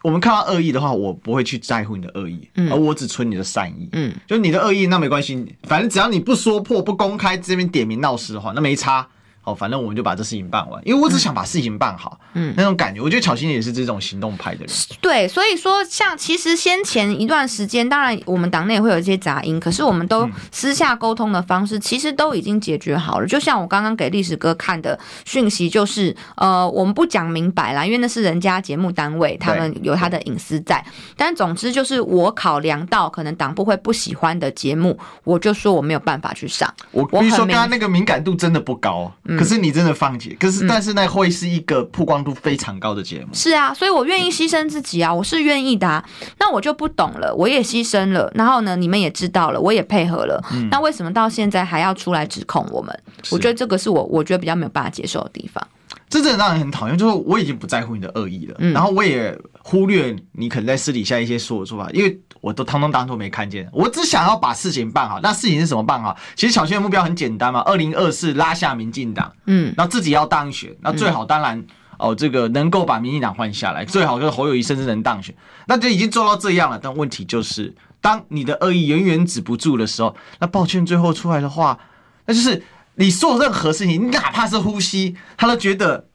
[0.02, 9.08] 我们看到恶意的话，我不会去在乎你的恶意，嗯，而我只存你的善意，嗯，就你的恶意那没关系，反正只要你不说破、不公开这边点名闹事的话，那没差。
[9.44, 14.70] 哦，反正我们就把这事情办完，因为我只想把事情办好，嗯，那种感觉，我觉得巧心也是这种行动派的人。
[15.02, 23.28] 对，所以说，像其实先前一段时间，当然我们党内会有一些杂音，可是我们都私下沟通的方式，其实都已经解决好了。
[23.28, 30.82] 就像我刚刚给历史哥看的讯息，就是呃，我们不讲明白啦，因为那是人家节目单位，他们有他的隐私在。
[31.18, 36.74] 但总之就是我考量到可能党部会不喜欢的节目，我就说我没有办法去上。
[36.92, 39.12] 我比如说，刚刚那个敏感度真的不高。
[39.38, 43.28] 可是你真的放弃，可是但是那会是一个曝光度非常高的节目。
[43.34, 46.04] 是啊，所以我愿意牺牲自己啊，我是愿意的啊。
[46.39, 50.43] 那我就不懂了，我也牺牲了，然后呢，你们也知道了，我也配合了。
[50.72, 52.98] 那为什么到现在还要出来指控我们？
[53.32, 55.65] 我觉得这个是我我觉得比较没有办法接受的地方。
[56.13, 62.19] 这真的让人很讨厌，就是我已经不在乎你的恶意了，然后我也忽略你可能在私底下一些说的说法，因为。
[62.43, 65.17] 我都通通当作没看见，我只想要把事情办好。
[65.21, 66.13] 那事情是什么办好？
[66.36, 71.67] 其实小新的目标很简单嘛，二零二四拉下民进党，嗯，然后自己要当选，那最好当然、嗯、
[71.99, 75.34] 哦，这个能够把民进党换下来，最好就是侯友谊甚至能当选，
[75.67, 76.78] 那就已经做到这样了。
[76.78, 81.80] 但问题就是，当你的恶意远远止不住的时候，那抱歉，最后出来的话，
[82.26, 82.62] 那就是
[82.96, 86.06] 你做任何事情，你哪怕是呼吸，他都觉得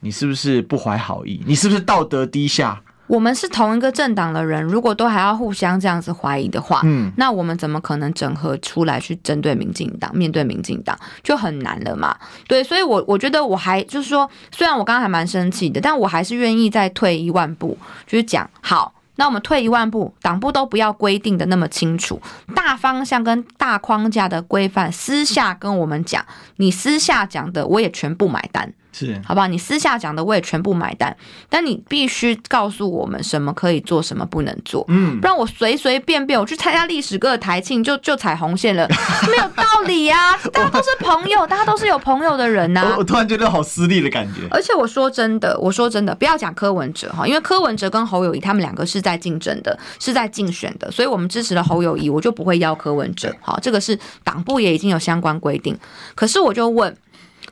[0.00, 2.80] 你是不是不怀好意，你是不是道德低下？
[3.08, 10.14] 我们是同一个政党的人，如果都还要互相这样子怀疑的话，嗯，那我们怎么可能整合出来去针对民进党？
[10.14, 12.14] 面对民进党就很难了嘛。
[12.46, 22.22] 对，所以我，我我觉得我还就是说，虽然我刚刚还蛮生气的，但我还是愿意再退一万步，就是讲好，那我们退一万步，党部都不要规定的那么清楚，
[22.54, 26.24] 大方向跟大框架的规范，私下跟我们讲，
[26.56, 28.72] 你私下讲的，我也全部买单。
[28.98, 29.46] 是，好不好？
[29.46, 31.16] 你私下讲的我也全部买单，
[31.48, 34.84] 但你必须告诉我们什么可以做，什么不能做。
[34.88, 38.88] 嗯不，然我随随便便我去参加历史哥的台庆就就踩红线了，
[39.30, 40.38] 没有道理呀、啊！
[40.52, 43.04] 大家都是朋友， 大家都是有朋友的人呐、啊我。
[43.04, 44.42] 突然觉得好私利的感觉。
[44.50, 53.34] 而且我说真的，我说真的，不要讲柯文哲哈，因为柯文哲跟侯友谊他们两个是在竞争的，是在竞选的，所以我们支持了侯友谊，我就不会邀柯文哲。
[53.40, 55.76] 好，这个是党部也已经有相关规定。
[56.14, 56.94] 可是我就问，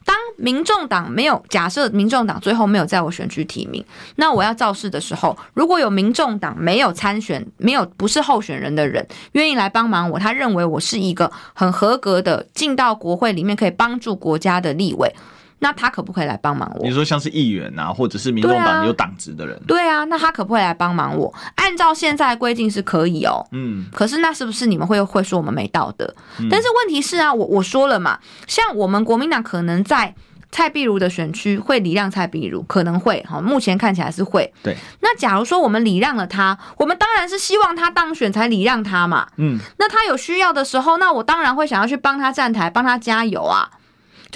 [0.06, 15.12] 当民众党没有假设民众党最后没有在我选区提名，那我要造势的时候，如果有民众党没有参选、没有不是候选人的人愿意来帮忙我，他认为我是一个很合格的进到国会里面可以帮助国家的立委。
[15.58, 16.84] 那他可不可以来帮忙我？
[16.86, 21.32] 你说像是议员啊，或者是民众党有党职的人，对啊，那他可不可以来帮忙我？
[21.56, 23.46] 按照现在规定是可以哦。
[23.52, 26.14] 嗯，可是那是不是你们会会说我们没道德？
[26.50, 30.14] 但是问题是啊，我我说了嘛，像我们国民党可能在
[30.52, 34.52] 蔡壁如的选区会礼让蔡壁如，可能会哈，目前看起来是会。
[34.62, 39.26] 对，那假如说我们礼让了他，我们当然是希望他当选才礼让他嘛。
[39.36, 43.68] 嗯，那他有需要的时候，那我当然会想要去帮他站台，帮他加油啊。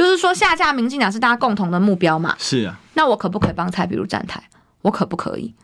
[0.00, 2.34] 就是说下架民进党是大家共同的目标嘛。
[2.38, 4.42] 是啊，那我可不可以帮蔡比如站台？
[4.80, 5.54] 我可不可以？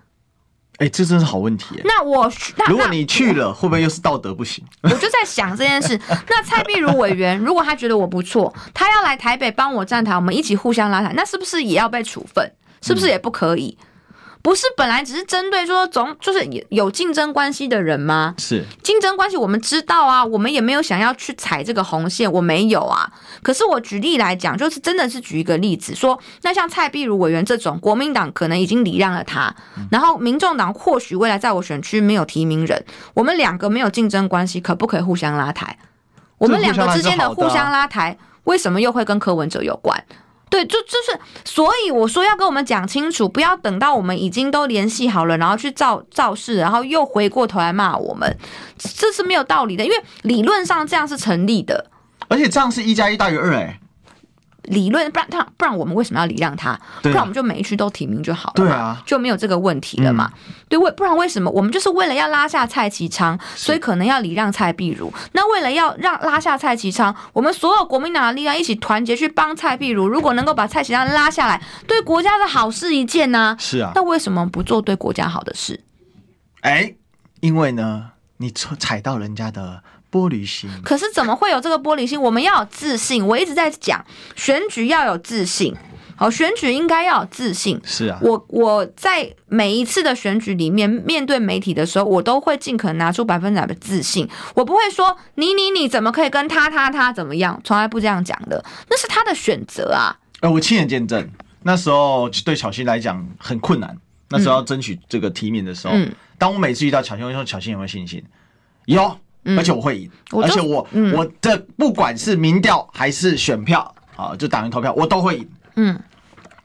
[0.76, 1.82] 哎，这真是好问题耶。
[1.86, 4.62] 那我那如果你去了，会不会又是道德不行？
[4.82, 5.98] 我就在想这件事。
[6.28, 12.52] 那蔡壁如委员，如果他觉得我不错，他要来台北帮我站台，我们一起互相拉台，那是不是也要被处分？
[12.82, 13.78] 是不是也不可以？
[14.46, 18.32] 不是本来只是针对说总就是有竞争关系的人吗？
[18.38, 23.10] 是，竞争关系我们知道啊，我们也没有想要去踩这个红线，我没有啊。
[23.42, 29.52] 可是我举例来讲，就是真的是举一个例子，说那像蔡壁如委员这种，国民党可能已经礼让了他，
[29.90, 35.76] 然后民众党或许未来在我选区没有提名人，我们两个没有竞争关系，可不可以互相拉抬？
[36.38, 40.04] 我们两个之间的互相拉抬，为什么又会跟柯文哲有关？
[40.48, 48.36] 对，就就是，所以我说要跟我们讲清楚，不要等到我们已经都联系好了，然后去造造势，然后又回过头来骂我们，
[48.78, 49.84] 这是没有道理的。
[49.84, 51.90] 因为理论上这样是成立的，
[52.28, 53.80] 而且这样是一加一大于二，哎，
[54.66, 56.78] 理论不然他不然我们为什么要礼让他？
[57.02, 60.30] 不然我们就每一区都提名就好了嘛，对啊就没有这个问题了嘛。
[60.68, 65.12] 对，为不然为什么我们就是为了要拉下蔡其昌，所以可能要礼让蔡碧如？
[65.32, 70.08] 那为了要让拉下蔡其昌，我们所有国民党的力量一起团结去帮蔡碧如。
[70.08, 75.80] 如果能够把蔡其昌拉下来，对国家的好事一件呢、是啊，那为什么不做对国家好的事？
[76.62, 76.94] 哎，
[77.40, 79.82] 因为呢，你踩到人家的
[80.16, 82.20] 玻璃心，可是怎么会有这个玻璃心？
[82.20, 83.26] 我们要有自信。
[83.26, 84.02] 我一直在讲
[84.34, 85.74] 选举要有自信，
[86.16, 87.78] 好，选举应该要有自信。
[87.84, 94.26] 是啊，我我在每一次的选举里面，面对媒体的时候，我都会尽可能拿出百分之百的自信。
[94.54, 100.16] 我不会说你你你怎么可以跟他他他怎么样，从来不这样讲的，那是他的选择啊。
[100.40, 101.28] 呃，我亲眼见证，
[101.62, 103.96] 那时候对小新来讲很困难。
[104.28, 108.22] 那时候要争取这个提名的时候，嗯当我每次遇到巧芯，我说小新有没有信心？
[108.86, 109.18] 有，
[109.56, 111.12] 而且我会赢，而且我、嗯。
[111.14, 115.48] 我的不管是民调还是选票啊，就党员投票，我都会赢。
[115.76, 116.00] 嗯，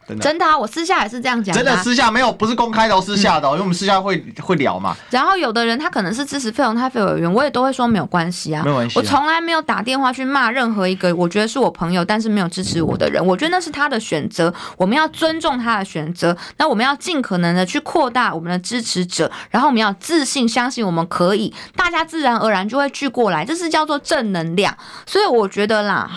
[0.06, 4.96] 真的真的啊，我私下也是这样讲啊、真的私下没有，不是公开的、哦，私下的、哦，因为我们私下会会聊嘛。
[5.10, 16.36] 然后有的人他可能是支持费用太费委员，我也都会说没有关系啊，没有关系啊我从来没有打电话去骂任何一个我觉得是我朋友但是没有支持我的人，我觉得那是他的选择，我们要尊重他的选择。
[16.56, 24.76] 那我们要尽可能的去扩大我们的支持者，然后我们要自信相信我们可以，大家自然而然就会聚过来，这是叫做正能量。
[25.06, 26.10] 所以我觉得啦，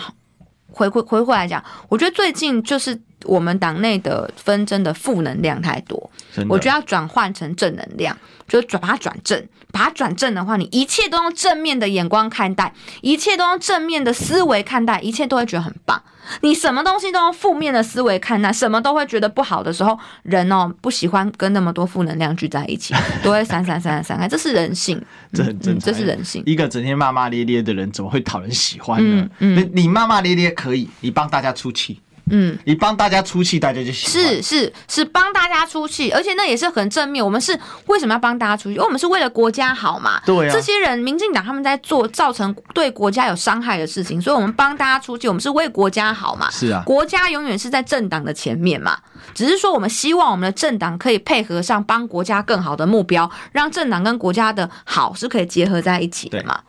[0.72, 6.10] 回回回回来讲，我觉得最近就是我们党内的纷争的负能量太多。
[6.48, 16.02] 我觉得要转换成正能量，就是转把它转正，把它转正的话，你一切都用正面的眼光看待，一切都用正面的思维看待，一切都会觉得很棒。
[16.42, 25.00] 你什么东西都用负面的思维看待，什么都会觉得不好的时候，人哦不喜欢跟那么多负能量聚在一起， 都会散散散散散开，这是人性，
[25.32, 25.92] 这很正嗯，常。
[25.92, 26.42] 这是人性。
[26.44, 29.22] 一个整天骂骂咧咧的人，怎么会讨人喜欢呢？
[29.38, 34.12] 嗯嗯你你骂骂咧咧可以，你帮大家出气，嗯，你帮大家出气，大家就喜欢。
[34.12, 37.24] 是是是帮大家出气，而且那也是很正面。
[37.24, 38.74] 我们是为什么要帮大家出气？
[38.74, 40.20] 因为我们是为了国家好嘛。
[40.26, 46.50] 对啊这些人，民进党他们在做造成对国家有伤害的事情，所以我们帮大家出气，我们是为国家好嘛。
[46.50, 48.98] 是啊，国家永远是在政党的前面嘛，
[49.32, 56.60] 只是说我们希望我们的政党可以配合上帮国家更好的目标，让政党跟国家的好是可以结合在一起的嘛。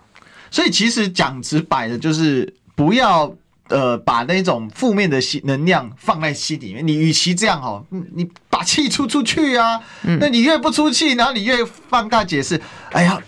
[0.51, 3.35] 所以其实讲直白的，就是不要
[3.69, 6.85] 呃把那种负面的心能量放在心里面。
[6.85, 9.81] 你与其这样哦，你把气出出去啊，
[10.19, 13.19] 那你越不出气，然后你越放大解释，哎呀。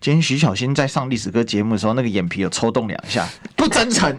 [0.00, 3.24] 今天徐小新在上历史歌节目的时候，那个眼皮有抽动两下，
[3.54, 4.12] 不真诚，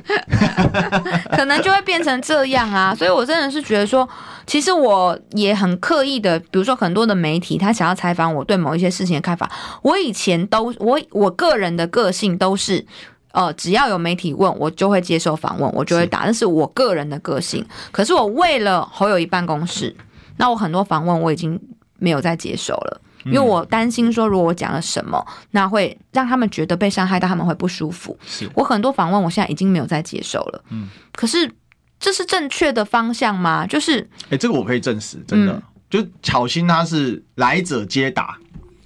[1.35, 2.95] 可能就会变成这样啊。
[2.95, 4.07] 所以我真的是觉得说，
[4.47, 12.85] 其实我也很刻意的，比如说很多的媒体他想要采访我对某一些事情的看法，我以前都我我个人的个性都是。
[13.33, 16.19] 呃，只要有媒体问我，就会接受访问，我就会答。
[16.25, 17.65] 那是我个人的个性。
[17.91, 19.95] 可是我为了侯友谊办公室，
[20.37, 21.59] 那我很多访问我已经
[21.97, 28.15] 没有再接受了，因为我担心说，如果我讲了什么，那会让他们觉得被伤害到，他们会不舒服。
[28.23, 30.63] 是我很多访问，我现在已经没有再接受了。
[30.69, 31.51] 嗯，可是
[31.99, 33.65] 这是正确的方向吗？
[33.65, 38.37] 就是，哎、欸，这个我可以证实，真的，嗯、就巧心他是来者皆答。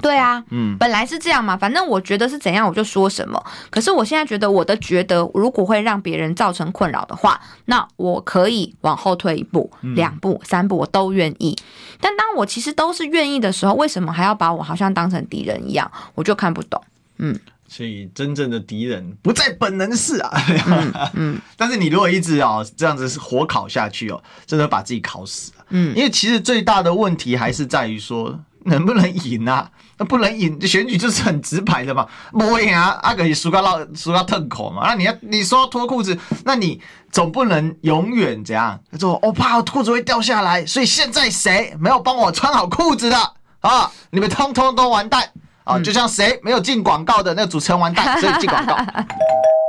[0.02, 3.44] 对啊，嗯，本来是这样嘛，反正我觉得是怎样我就说什么。
[3.70, 11.58] 可是我现在觉得我的觉得，如果会让别人造成困扰的话，那我可以往后退一步、两步、三步，我都愿意。
[12.00, 15.92] 但当我其实都是愿意的时候，为什么还要把我好像当成敌人一样？
[16.16, 16.82] 我就看不懂。
[17.18, 20.32] 嗯，所以真正的敌人不在本能是啊。
[20.68, 25.66] 嗯，嗯， 但是你如果一直啊这样子是火烤下去哦，真的把自己烤死了。
[25.70, 29.72] 嗯，因为其实最大的问题还是在于说能不能赢啊。
[30.00, 34.88] 那不能赢，选举就是很直白的嘛，不赢啊，阿哥你输个老输个痛口嘛。
[34.88, 36.80] 那你要你说要脱裤子，那你
[37.12, 43.18] 总不能永远这样他说，我怕我裤子会掉下来，所以现在谁没有帮我穿好裤子的
[43.62, 43.92] 啊？
[44.12, 45.32] 你们通通都完蛋
[45.64, 45.80] 啊！
[45.80, 48.76] 就像谁没有进广告的那个主持人完蛋， 所以进广告。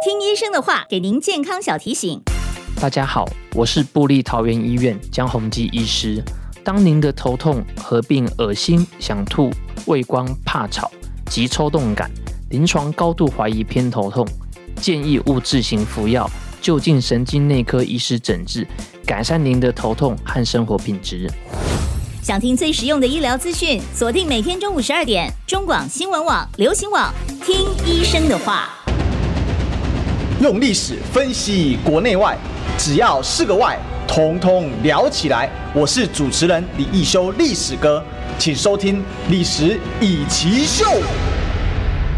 [0.04, 2.22] 听医生的话，给您健康小提醒。
[2.80, 3.24] 大家好，
[3.54, 6.22] 我是布利桃园医院江宏基医师。
[6.68, 9.50] 当您的头痛合并恶心、想吐、
[9.86, 10.90] 畏光、怕吵
[11.30, 12.10] 及抽动感，
[12.50, 14.28] 临床高度怀疑偏头痛，
[14.76, 18.66] 建议勿自行服药，就近神经内科医师诊治，
[19.06, 21.26] 改善您的头痛和生活品质。
[22.22, 27.10] 想听最实用的医疗资讯，锁定每天中午十二点，中广新闻网、流行网，
[27.46, 28.68] 听医生的话。
[30.42, 32.36] 用历史分析国内外，
[32.76, 33.80] 只要是个“外”。
[34.08, 35.50] 通通聊起来！
[35.74, 38.02] 我是主持人李易修，历史哥，
[38.38, 38.96] 请收听
[39.28, 40.86] 《历史易起秀》。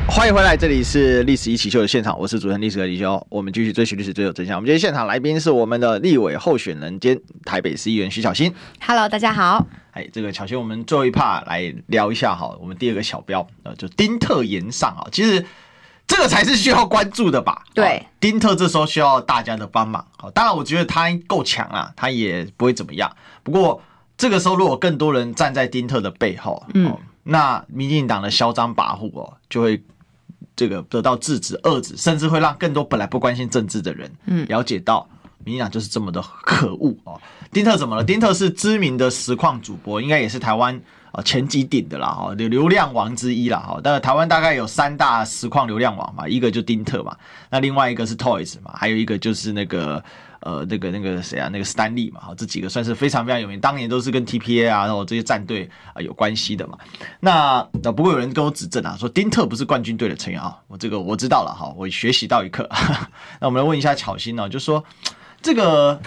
[0.09, 3.27] 欢迎回来，这里是《历史一起秀》的现场，我是主持人历史哥李修。
[3.29, 4.57] 我们继续追寻历史，追求真相。
[4.57, 8.55] 我们今天现场来宾是我们的立委候选人兼台北市议员徐巧芯。
[8.81, 9.67] Hello，大家好。
[9.91, 12.57] 哎，这个巧芯，我们最后一趴来聊一下哈。
[12.61, 15.45] 我们第二个小标呃，就丁特言上啊，其实。
[16.11, 17.63] 这个才是需要关注的吧？
[17.73, 20.05] 对，丁特这时候需要大家的帮忙。
[20.19, 23.09] 好，当然我觉得他够强啊，他也不会怎么样。
[23.45, 23.81] 不过
[24.19, 29.81] 这个时候如果更多人站在丁特的背后，嗯，那民进党的嚣张跋扈哦，就会
[30.57, 35.09] 这个得到制止、遏制，甚至会让更多本来不关心政治的人，嗯，了解到
[35.45, 37.21] 民进党就是这么的可恶哦。
[37.53, 38.03] 丁特怎么了？
[38.03, 40.83] 丁特是知名的实况主播，应该也是台湾。
[41.13, 43.81] 啊，前几顶的啦，哈，流流量王之一啦，哈。
[43.83, 47.17] 但台湾大概有三大实况流量王嘛，一个就丁特嘛，
[47.51, 50.03] 那另外一个是 Toys 嘛，还有一个就是那个
[50.41, 56.79] 呃，那个那个谁啊，那个史丹利嘛，哈，这几个算是非常非常有名，当年都是跟 TPA 啊，然后这些战队啊有关系的嘛。
[57.19, 62.69] 那那不过有人跟我指正啊，说丁特不是冠军队的成员啊，我这个我知道了哈，我学习到一课。
[63.41, 64.85] 那我们来问一下巧心呢，就说
[65.43, 66.01] 这个。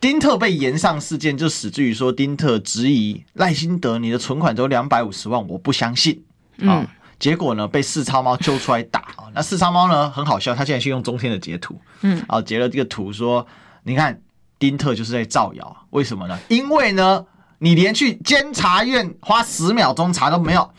[0.00, 6.24] 丁特被延上事件就始至于说，丁特质疑赖辛德，你的存款只有两百五十万，我不相信
[6.66, 6.88] 啊。
[7.18, 9.28] 结果呢，被四超猫揪出来打啊。
[9.34, 13.46] 那四超猫呢，很好笑，他现在是用中天的截图，嗯，啊，截了这个图说，
[13.82, 14.18] 你看
[14.58, 16.38] 丁特就是在造谣，为什么呢？
[16.48, 17.26] 因为呢，
[17.58, 20.70] 你连去监察院花十秒钟查都没有。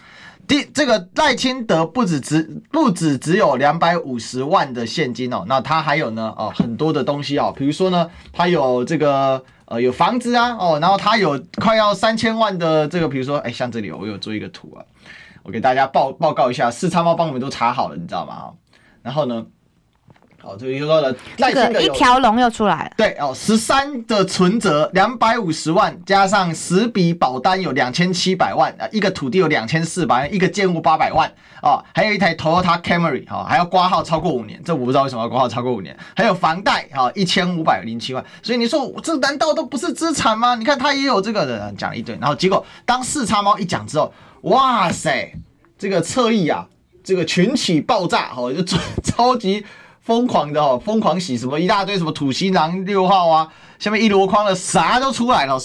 [0.51, 2.43] 第这个赖清德不止只
[2.73, 14.83] 不止只有两百五十万的现金哦，那他还有呢哦很多的东西哦，比如说呢，他有这个呃有房子啊哦，然后他有快要三千万的这个，比如说哎像这里我有做一个图啊，
[15.43, 18.51] 我给大家报报告一下，四叉猫帮我们都查好了，你知道吗？
[19.01, 19.45] 然后呢？
[20.41, 22.91] 好，这个又说了，这个一条龙又出来了。
[22.97, 31.31] 对哦，十三的存折两百五十万，加上十笔保单有两千七百万啊，一个土地有两千四百万，一个建物八百万
[31.61, 40.55] 啊，还有一台 Toyota Camry 哈，还要挂号超过五年，这我不知道为什么要挂号超过五年，还有房贷哈一千五百零七万，所以你说这难道都不是资产吗？
[40.55, 44.11] 你看他也有这个的，讲了一堆，然后结果当四叉猫一讲之后，
[44.41, 45.35] 哇塞，
[45.77, 46.67] 这个侧翼啊，
[47.03, 48.63] 这个群起爆炸哈，就
[49.05, 49.63] 超级。
[50.03, 53.47] 疯狂的哦，疯狂洗什么一大堆什么土星狼六号啊，
[53.79, 55.59] 下面一箩筐的啥都出来了，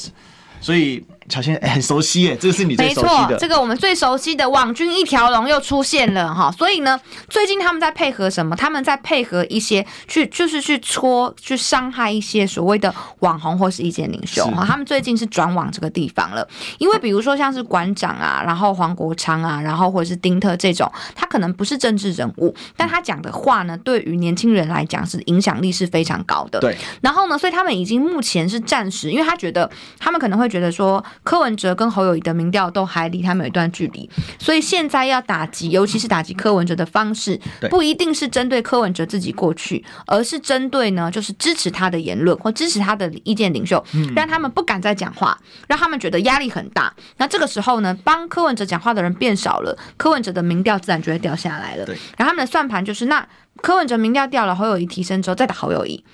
[0.61, 3.09] 所以小仙 哎，很熟悉耶，这个是你最熟悉的。
[3.09, 6.51] 没错，这个我们最熟悉的网军一条龙又出现了哈。
[6.53, 8.55] 所以呢，最近他们在配合什么？
[8.57, 14.65] 他们在配合一些去，就是去戳、去伤害一些所谓的网红或是意见领袖哈。
[14.67, 16.47] 他们最近是转往这个地方了，
[16.79, 26.61] 因为比如说像是馆长啊，然后黄国昌啊，然后或者是丁特这种，他可能不是政治人物，但他讲的话呢，对于年轻人来讲是影响力是非常高的。
[26.61, 26.77] 对。
[27.01, 29.69] 然后呢，所以他们已经目前是暂时，因为他觉得
[29.99, 31.05] 他们可能会觉得说。
[31.23, 34.09] 柯文哲跟侯友谊的民调都还离他们有一段距离，
[34.39, 45.39] 所以现在要打击，尤其是打击柯文哲的方式，不一定是针对柯文哲自己过去，而是针对呢，就是支持他的言论或支持他的意见领袖，让他们不敢再讲话，
[45.69, 46.93] 让他们觉得压力很大。
[47.17, 51.85] 那这个时候呢，帮柯文哲讲话的人变少了，柯文哲的民调自然就会掉下来了。
[52.17, 53.27] 然后他们的算盘就是，那
[53.63, 56.05] 柯文哲民调掉了，侯友谊提升之后再打侯友谊，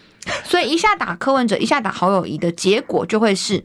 [0.44, 3.62] 所以一下打柯文哲，一下打侯友谊的结果就会是。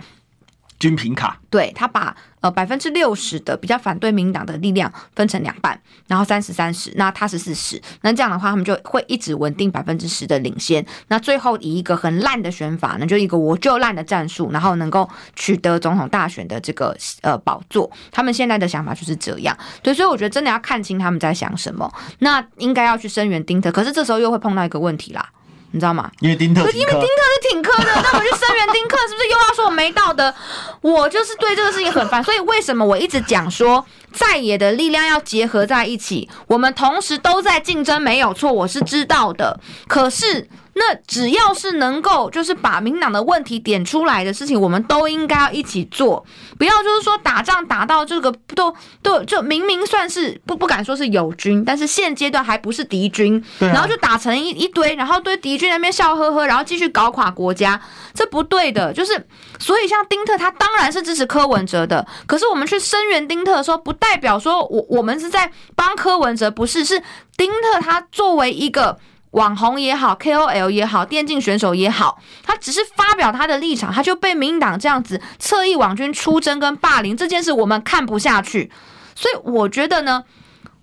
[0.79, 10.85] 均平卡，对，他把呃百分之六十的比较反对民党的力量分成两半，然后三十三十，那他是四十，那这样的话他们就会一直稳定百分之十的领先。
[11.07, 17.89] 那最后以一个很烂的选法，那就一个我就烂的战术，然后能够取得总统大选的这个呃宝座。
[18.11, 21.91] 他们现在的想法就是这样，对，所以我觉得真的要看清他们在想什么。
[22.19, 25.27] 那应该要去声援丁特，可是这时候又会碰到一个问题啦。
[25.71, 26.09] 你知道吗？
[26.19, 30.33] 因为丁克，因为丁克是挺科的， 那我去声援丁克，是不是又要说我没道德？
[30.81, 36.29] 我就是对这个事情很烦，所以为什么我一直讲说在野的力量要结合在一起？
[36.47, 39.59] 我们同时都在竞争，没有错，我是知道的。
[39.87, 40.47] 可是。
[40.79, 46.23] 那只要是能够就是把民党的问题点出来的事情，我们都应该要一起做，
[46.59, 48.71] 不要就是说打仗打到这个都
[49.01, 57.81] 都就明明算是不不敢说是友军，但是现阶段还不是敌军，然后就打成一一堆，然后对敌军那边笑呵呵，然后继续搞垮国家，
[58.13, 58.93] 这不对的。
[58.93, 59.25] 就是
[59.57, 67.01] 所以像丁特他当然是支持柯文哲的，可是我们去声援丁特的时候，不代表说我我们是在帮柯文哲，不是，是
[67.35, 68.95] 丁特他作为一个。
[69.31, 78.71] 网红也好，KOL 也好，电竞选手也好，他只是发表他的立场，他就被民进党这样子侧翼网军出征跟霸凌这件事，我们看不下去。
[79.15, 80.23] 所以我觉得呢。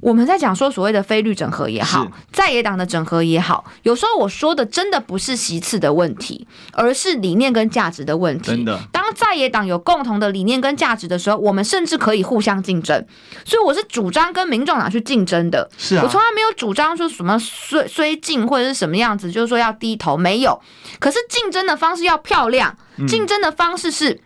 [0.04, 8.50] 我们在讲说所谓的非绿整合也好，在野党的整合也好，有时候我说的真的不是席次的问题，而是理念跟价值的问题。
[8.50, 13.02] 真的，当在野党有共同的理念跟价值的时候，我们甚至可以互相竞争。
[13.46, 15.66] 所以我是主张跟民众党去竞争的。
[15.78, 20.60] 是啊，我从来没有主张说什么虽虽进或者是什么样子，就是说要低头，没有。
[21.00, 22.76] 可是竞争的方式要漂亮，
[23.08, 24.20] 竞争的方式是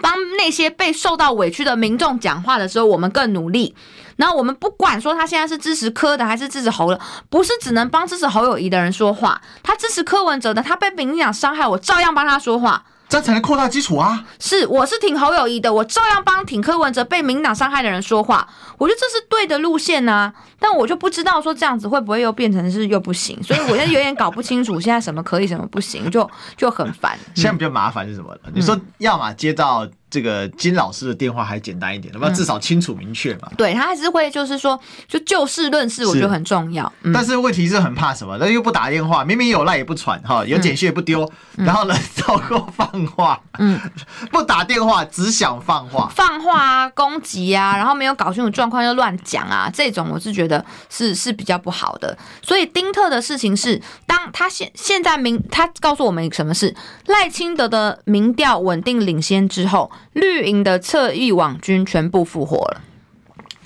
[0.00, 3.74] 帮那些被受到委屈的民众讲话的时候，我们更努力。
[4.16, 9.40] 然后我们不管说他现在是支持柯的还是支持侯的，不是只能帮支持侯友谊的人说话。
[9.62, 14.24] 他支持柯文哲的，他被民进党伤害，我照样帮他说话，这样才能扩大基础啊。
[14.38, 18.48] 是，我是挺侯友谊的，我照样帮挺柯文哲被民进党伤害的人说话。
[18.78, 27.18] 我觉得这是对的路线啊，但我就不知道说这样子会不会又变成是又不行，所以我现在有点搞不清楚现在什么可以什么不行，就就很烦。
[27.34, 28.50] 现在比较麻烦是什么呢？
[28.54, 29.86] 你说要么接到。
[30.14, 33.48] 这个金老师的电话还简单一点，那么至少清楚明确嘛。
[33.50, 36.92] 嗯、对他还是会就是说，就就事论事，我觉得很重要。
[37.02, 38.38] 嗯、但是问题是很怕什么？
[38.38, 43.80] 那又不打电话，明明有赖也不传哈，有简讯也不丢，嗯、然后呢， 照过放话，嗯，
[44.30, 52.16] 不打电话只想放话，放话啊，攻击啊，然后没有搞清楚状况就乱讲啊，这种我是觉得是是比较不好的。
[52.40, 56.72] 所以丁特的事情是，当他现现在明他告诉我们什么事，
[57.06, 59.90] 赖清德的民调稳定领先之后。
[60.12, 62.80] 绿营的侧翼网军全部复活了，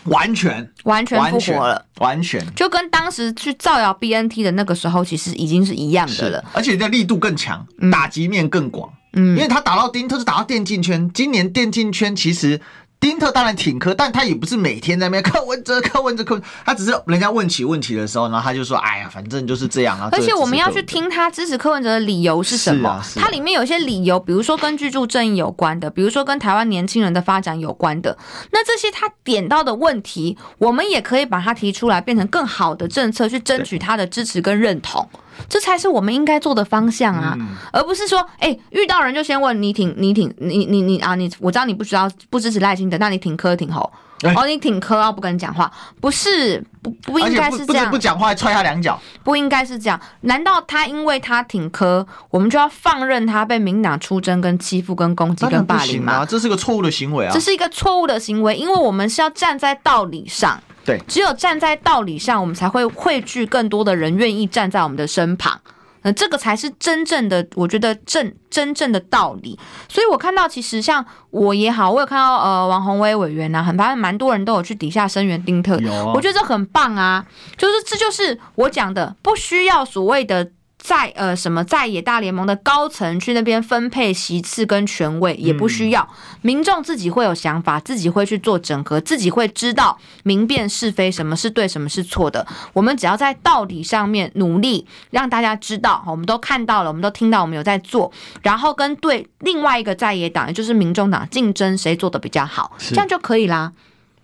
[0.04, 0.70] 完全。
[0.84, 12.60] 完全复活了，完全，就跟当时去造谣 BNT 的那个时候，其实已经是一样的了，而且那力度更强，打击面更广，嗯，因为他打到丁特是打到电竞圈，今年电竞圈其实。
[13.00, 23.00] 丁特当然挺柯，但他也不是每天在那边柯文哲、柯文哲、柯，他只是人家问起问题的时候，然后他就说：“哎呀，反正就是这样啊。”而且我们要去听他支持柯文哲的理由是什么？
[23.14, 28.18] 他里面有一些理由，比如说跟居住正义有关的，比如说跟台湾年轻人的发展有关的。
[28.50, 35.08] 那这些他点到的问题，我们也可以把它提出来，变成更好的政策，去争取他的支持跟认同。
[35.48, 43.90] 这才是我们应该做的方向啊，嗯、而不是说，哎、欸，遇到人就先问你挺你挺你你你啊，你我知道你不需要不支持赖清德，那你挺柯挺侯，
[44.22, 45.70] 欸、哦，你挺磕啊，不跟你讲话，
[46.00, 50.00] 不是不不应该是这样，不讲话踹他两脚，不应该是这样。
[50.22, 56.24] 难道他因为他挺磕，我们就要放任他被民党出征跟欺负跟攻击跟霸凌吗？
[56.24, 60.60] 这是个错误的行为啊，这是一个错误的行为，因为我们是要站在道理上。
[60.88, 65.60] 对，只有站在道理上，我们才会汇聚更多的人愿意站在我们的身旁。
[66.00, 69.58] 那这个才是真正的，我觉得正真正的道理。
[69.86, 77.26] 所以我看到，其实像我也好，我有看到呃王宏威委员呐、啊，很发现蛮多人都有去底下声援丁特，啊、我觉得这很棒啊，
[77.58, 80.52] 就是这就是我讲的，不需要所谓的。
[80.78, 86.08] 在呃什么在野大联盟的高层去那边分配席次跟权位也不需要，
[86.40, 92.46] 民众自己会有想法，自己会去做整合，自己会知道明辨是非，什么是对，什么是错的。
[92.72, 98.10] 我们只要在道理上面努力，让大家知道，我们都看到了，我们都听到，我们有在做，
[98.42, 103.72] 然后跟对另外一个在野党，也就是民众党竞争谁做的比较好，这样就可以啦。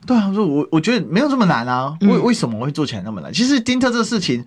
[0.06, 3.32] 对啊，我我我觉得没有这么难啊，为为什么我会做起来那么难？
[3.32, 4.44] 其实丁特这个事情。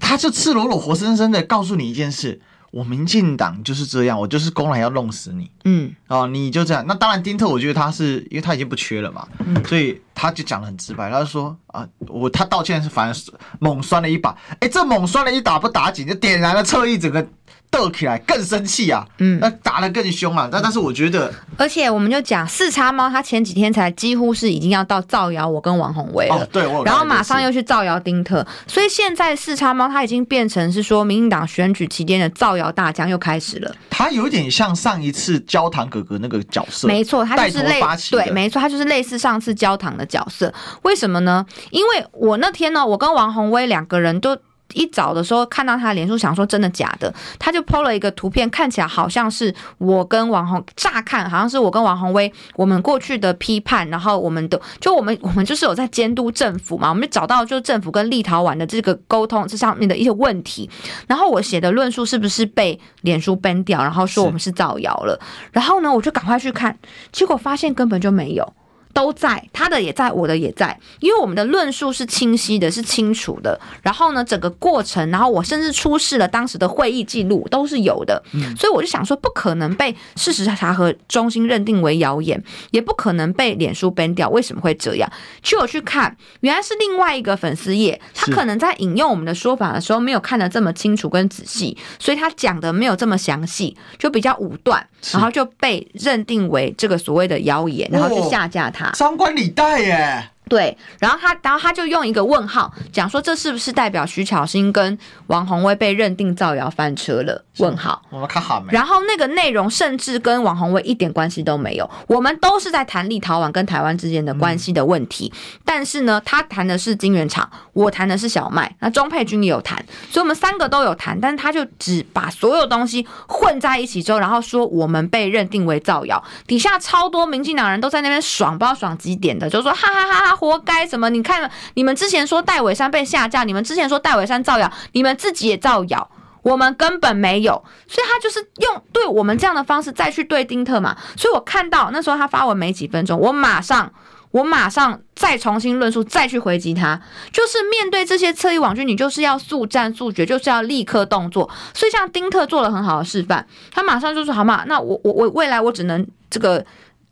[0.00, 2.40] 他就赤裸裸、活生生的告诉你一件事：
[2.70, 5.50] 我民进党就是这样，我就是公然要弄死你。
[5.64, 6.84] 嗯，哦，你就这样。
[6.86, 14.30] 那当然，丁特，我觉得他是因为他已经不缺了嘛，嗯、所以他就讲的很直白，他就说啊，我他道歉是反而是猛摔了一把。
[14.54, 17.26] 哎、欸，这猛摔了一打不打紧，就点燃了侧翼整个。
[17.74, 19.04] 斗起来更生气啊！
[19.18, 20.48] 嗯，那打得更凶啊！
[20.50, 33.74] 但但是我觉得，而且我们就讲四叉猫，他前几天才几乎是已经要到造谣我跟王宏威了，哦、对，然后马上又去造谣丁特，所以现在四叉猫他已经变成是说民进党选举期间的造谣大将又开始了。
[33.90, 40.54] 他有点像上一次焦糖哥哥那个角色，没错，他就是类对，没错，他就是类似上次焦糖的角色。
[40.82, 41.44] 为什么呢？
[41.72, 44.38] 因为我那天呢，我跟王宏威两个人都。
[44.74, 60.68] 一早的时候看到他的脸书，想说真的假的，他就 PO 了一个图片，看起来好像是我跟王红，乍看好像是我跟王红威我们过去的批判，然后我们的就我们我们就是有在监督政府嘛，我们就找到就是政府跟立陶宛的这个沟通这上面的一些问题，
[61.06, 65.18] 然后我写的论述是不是被脸书 ban 掉，然后说我们是造谣了，
[65.52, 66.76] 然后呢我就赶快去看，
[67.12, 68.52] 结果发现根本就没有。
[68.94, 73.60] 都在，他的也在，我的也在，因为我们的论述是清晰的，是清楚的。
[73.82, 78.22] 然后呢，整个过程，然后我甚至出示了当时的会议记录，都是有的。
[78.32, 84.30] 嗯，所以我就想说，不可能被事实查核中心认定为谣言，也不可能被脸书 ban 掉。
[84.30, 85.10] 为什么会这样？
[85.42, 98.83] 去我去看，原来是另外一个粉丝页，他可能在引用我们的说法的时候，没有看得这么清楚跟仔细，所以他讲的没有这么详细，就比较武断，然后就被认定为这个所谓的谣言，然后就下架他。
[98.92, 100.30] 张冠李戴耶。
[100.46, 104.96] 对，然后他，然后他就用一个问号讲说，这是不是代表徐巧芯跟
[105.28, 107.42] 王宏威被认定造谣翻车了？
[107.58, 108.02] 问号。
[108.10, 108.70] 我们看好没？
[108.72, 115.32] 然后那个内容甚至跟王宏威一点关系都没有，我们都是在谈立陶宛跟台湾之间的关系的问题。
[115.34, 130.33] 嗯、但是呢，他谈的是金圆厂，我谈的是小麦，那钟佩君也有谈，所以我们三个都有谈，但是他就只把所有东西混在一起之后，然后说我们被认定为造谣，底下超多民进党人都在那边爽，不知道爽几点的，就说哈哈哈哈。
[130.36, 131.10] 活该什么？
[131.10, 136.10] 你看，你们之前说戴伟山被下架，你们之前说戴伟山造谣，你们自己也造谣，
[136.42, 137.52] 我们根本没有。
[137.86, 140.96] 所以他就是用对我们这样的方式再去对丁特嘛。
[141.16, 143.92] 所以我看到那时候他发文没几分钟，我马上
[144.30, 147.00] 我马上再重新论述，再去回击他。
[147.32, 151.48] 就是面对这些侧翼网军，你就是要速战速决，就是要立刻动作。
[151.72, 156.64] 所以像丁特做了很好的示范，他马上就说：“好嘛，那我我我未来我只能这个。”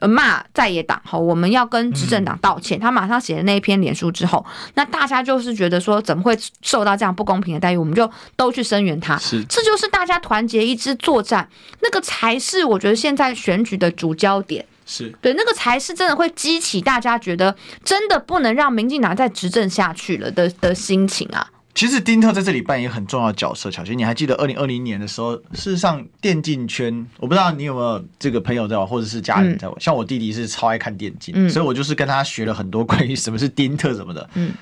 [0.09, 2.79] 骂在野党，好，我们要跟执政党道歉。
[2.79, 4.45] 他马上写了那一篇脸书之后，
[4.75, 7.77] 那大家就是觉得说，怎么会受到这样不公平的待遇？
[7.77, 11.49] 我们就都去声援他，是，这就是大家团结一致作战，
[11.81, 14.67] 那个才是我觉得现在选举的主焦点。
[14.85, 21.49] 是对，那个才是真的会激起大家觉得真的不能让民进党再执政下去了的的心情啊。
[21.75, 23.71] 其实丁特在这里扮演很重要的角色。
[23.71, 29.77] 小新，你还记得二零二零年的时候，事实上电竞圈，我不知道你有没有这个朋友在玩，或者是家人在玩。
[29.77, 34.29] 嗯、像我弟弟是超爱看电竞，嗯、所以我就是跟他学了很多关于什么是丁特什么的。
[34.35, 34.53] 嗯。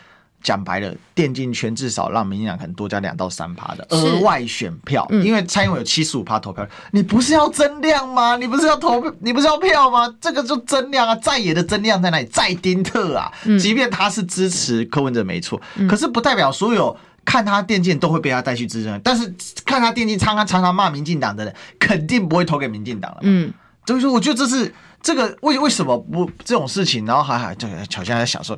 [0.43, 8.36] 讲白了，电竞圈至少让民进党可能多加两到三趴的额外选票，嗯、因为蔡英文有七十五趴投票，你不是要增量吗？
[8.36, 10.14] 你不是要投，你不是要票吗？
[10.20, 12.24] 这个就增量啊，在野的增量在哪里？
[12.26, 19.32] 在丁特啊，嗯、即便他是支持柯文哲没错，嗯、可是不代表所有看他电竞都会被他带去支持，但是
[19.64, 23.18] 看他电竞常常常常骂民进党的人，肯定不会投给民进党了。
[23.22, 23.53] 嗯，
[23.86, 24.74] 所以说，我觉得这是。
[25.02, 27.06] 这个为为什么不这种事情？
[27.06, 27.66] 然后还还就
[27.96, 28.54] 好像还在想说，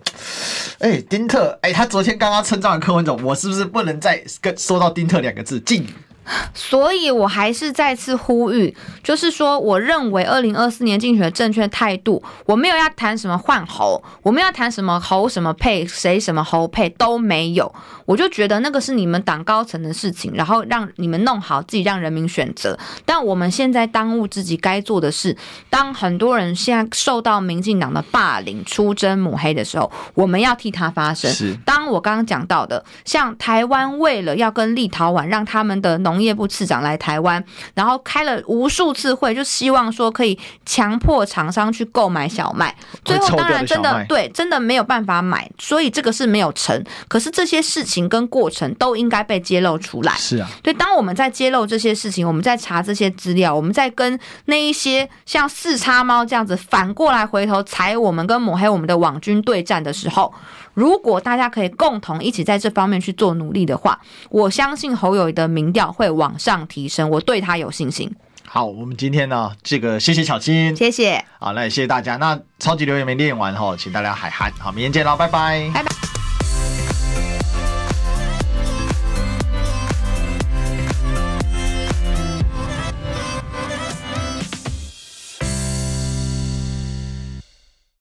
[0.81, 5.87] 哎、丁特，哎、他昨天刚刚称赞完柯文总，我是不是不能再跟说到丁特两个字禁？
[6.55, 17.73] 所以，我还是再次呼吁，就是说，我认为二零二四年竞选的正确态度，我没有要谈什么换猴，我们要谈什么猴什么配，谁什么猴配都没有。
[18.05, 22.79] 我就觉得那个是你们党高层的事情，然后让你们弄好自己，让人民选择。
[23.05, 25.37] 但我们现在当务之急该做的是，
[25.71, 31.31] 当很多人现在受到民进党的霸凌、出征抹黑的时候，我们要替他发声。
[31.31, 31.57] 是。
[31.65, 37.43] 当我刚刚讲到的，像台湾为了要跟立陶宛让他们的农业部次长来台湾，
[37.75, 42.75] 然后开了无数次会，就希望说可以强迫厂商去购买小麦。
[43.05, 46.85] 最后当然真的对，真的没有办法买，所以这个是没有成。
[47.09, 50.13] 可是这些事情跟过程都应该被揭露出来。
[50.15, 60.33] 是啊，对，当我们在揭露这些事情，我们在查这些资料，我们在跟那一些像四叉猫这样子反过来回头踩我们跟抹黑我们的网军对战的时候，
[60.75, 63.99] 如果大家可以共同一起在这方面去做努力的话，
[64.31, 68.11] 我相信侯友宜的民调会往上提升，我对他有信心。
[68.45, 72.17] 好，我们今天呢，这个谢谢小金，谢谢，好，那也谢谢大家。
[72.17, 76.12] 那超级留言没念完哈，请大家海涵，好，明天见喽，拜拜，拜拜。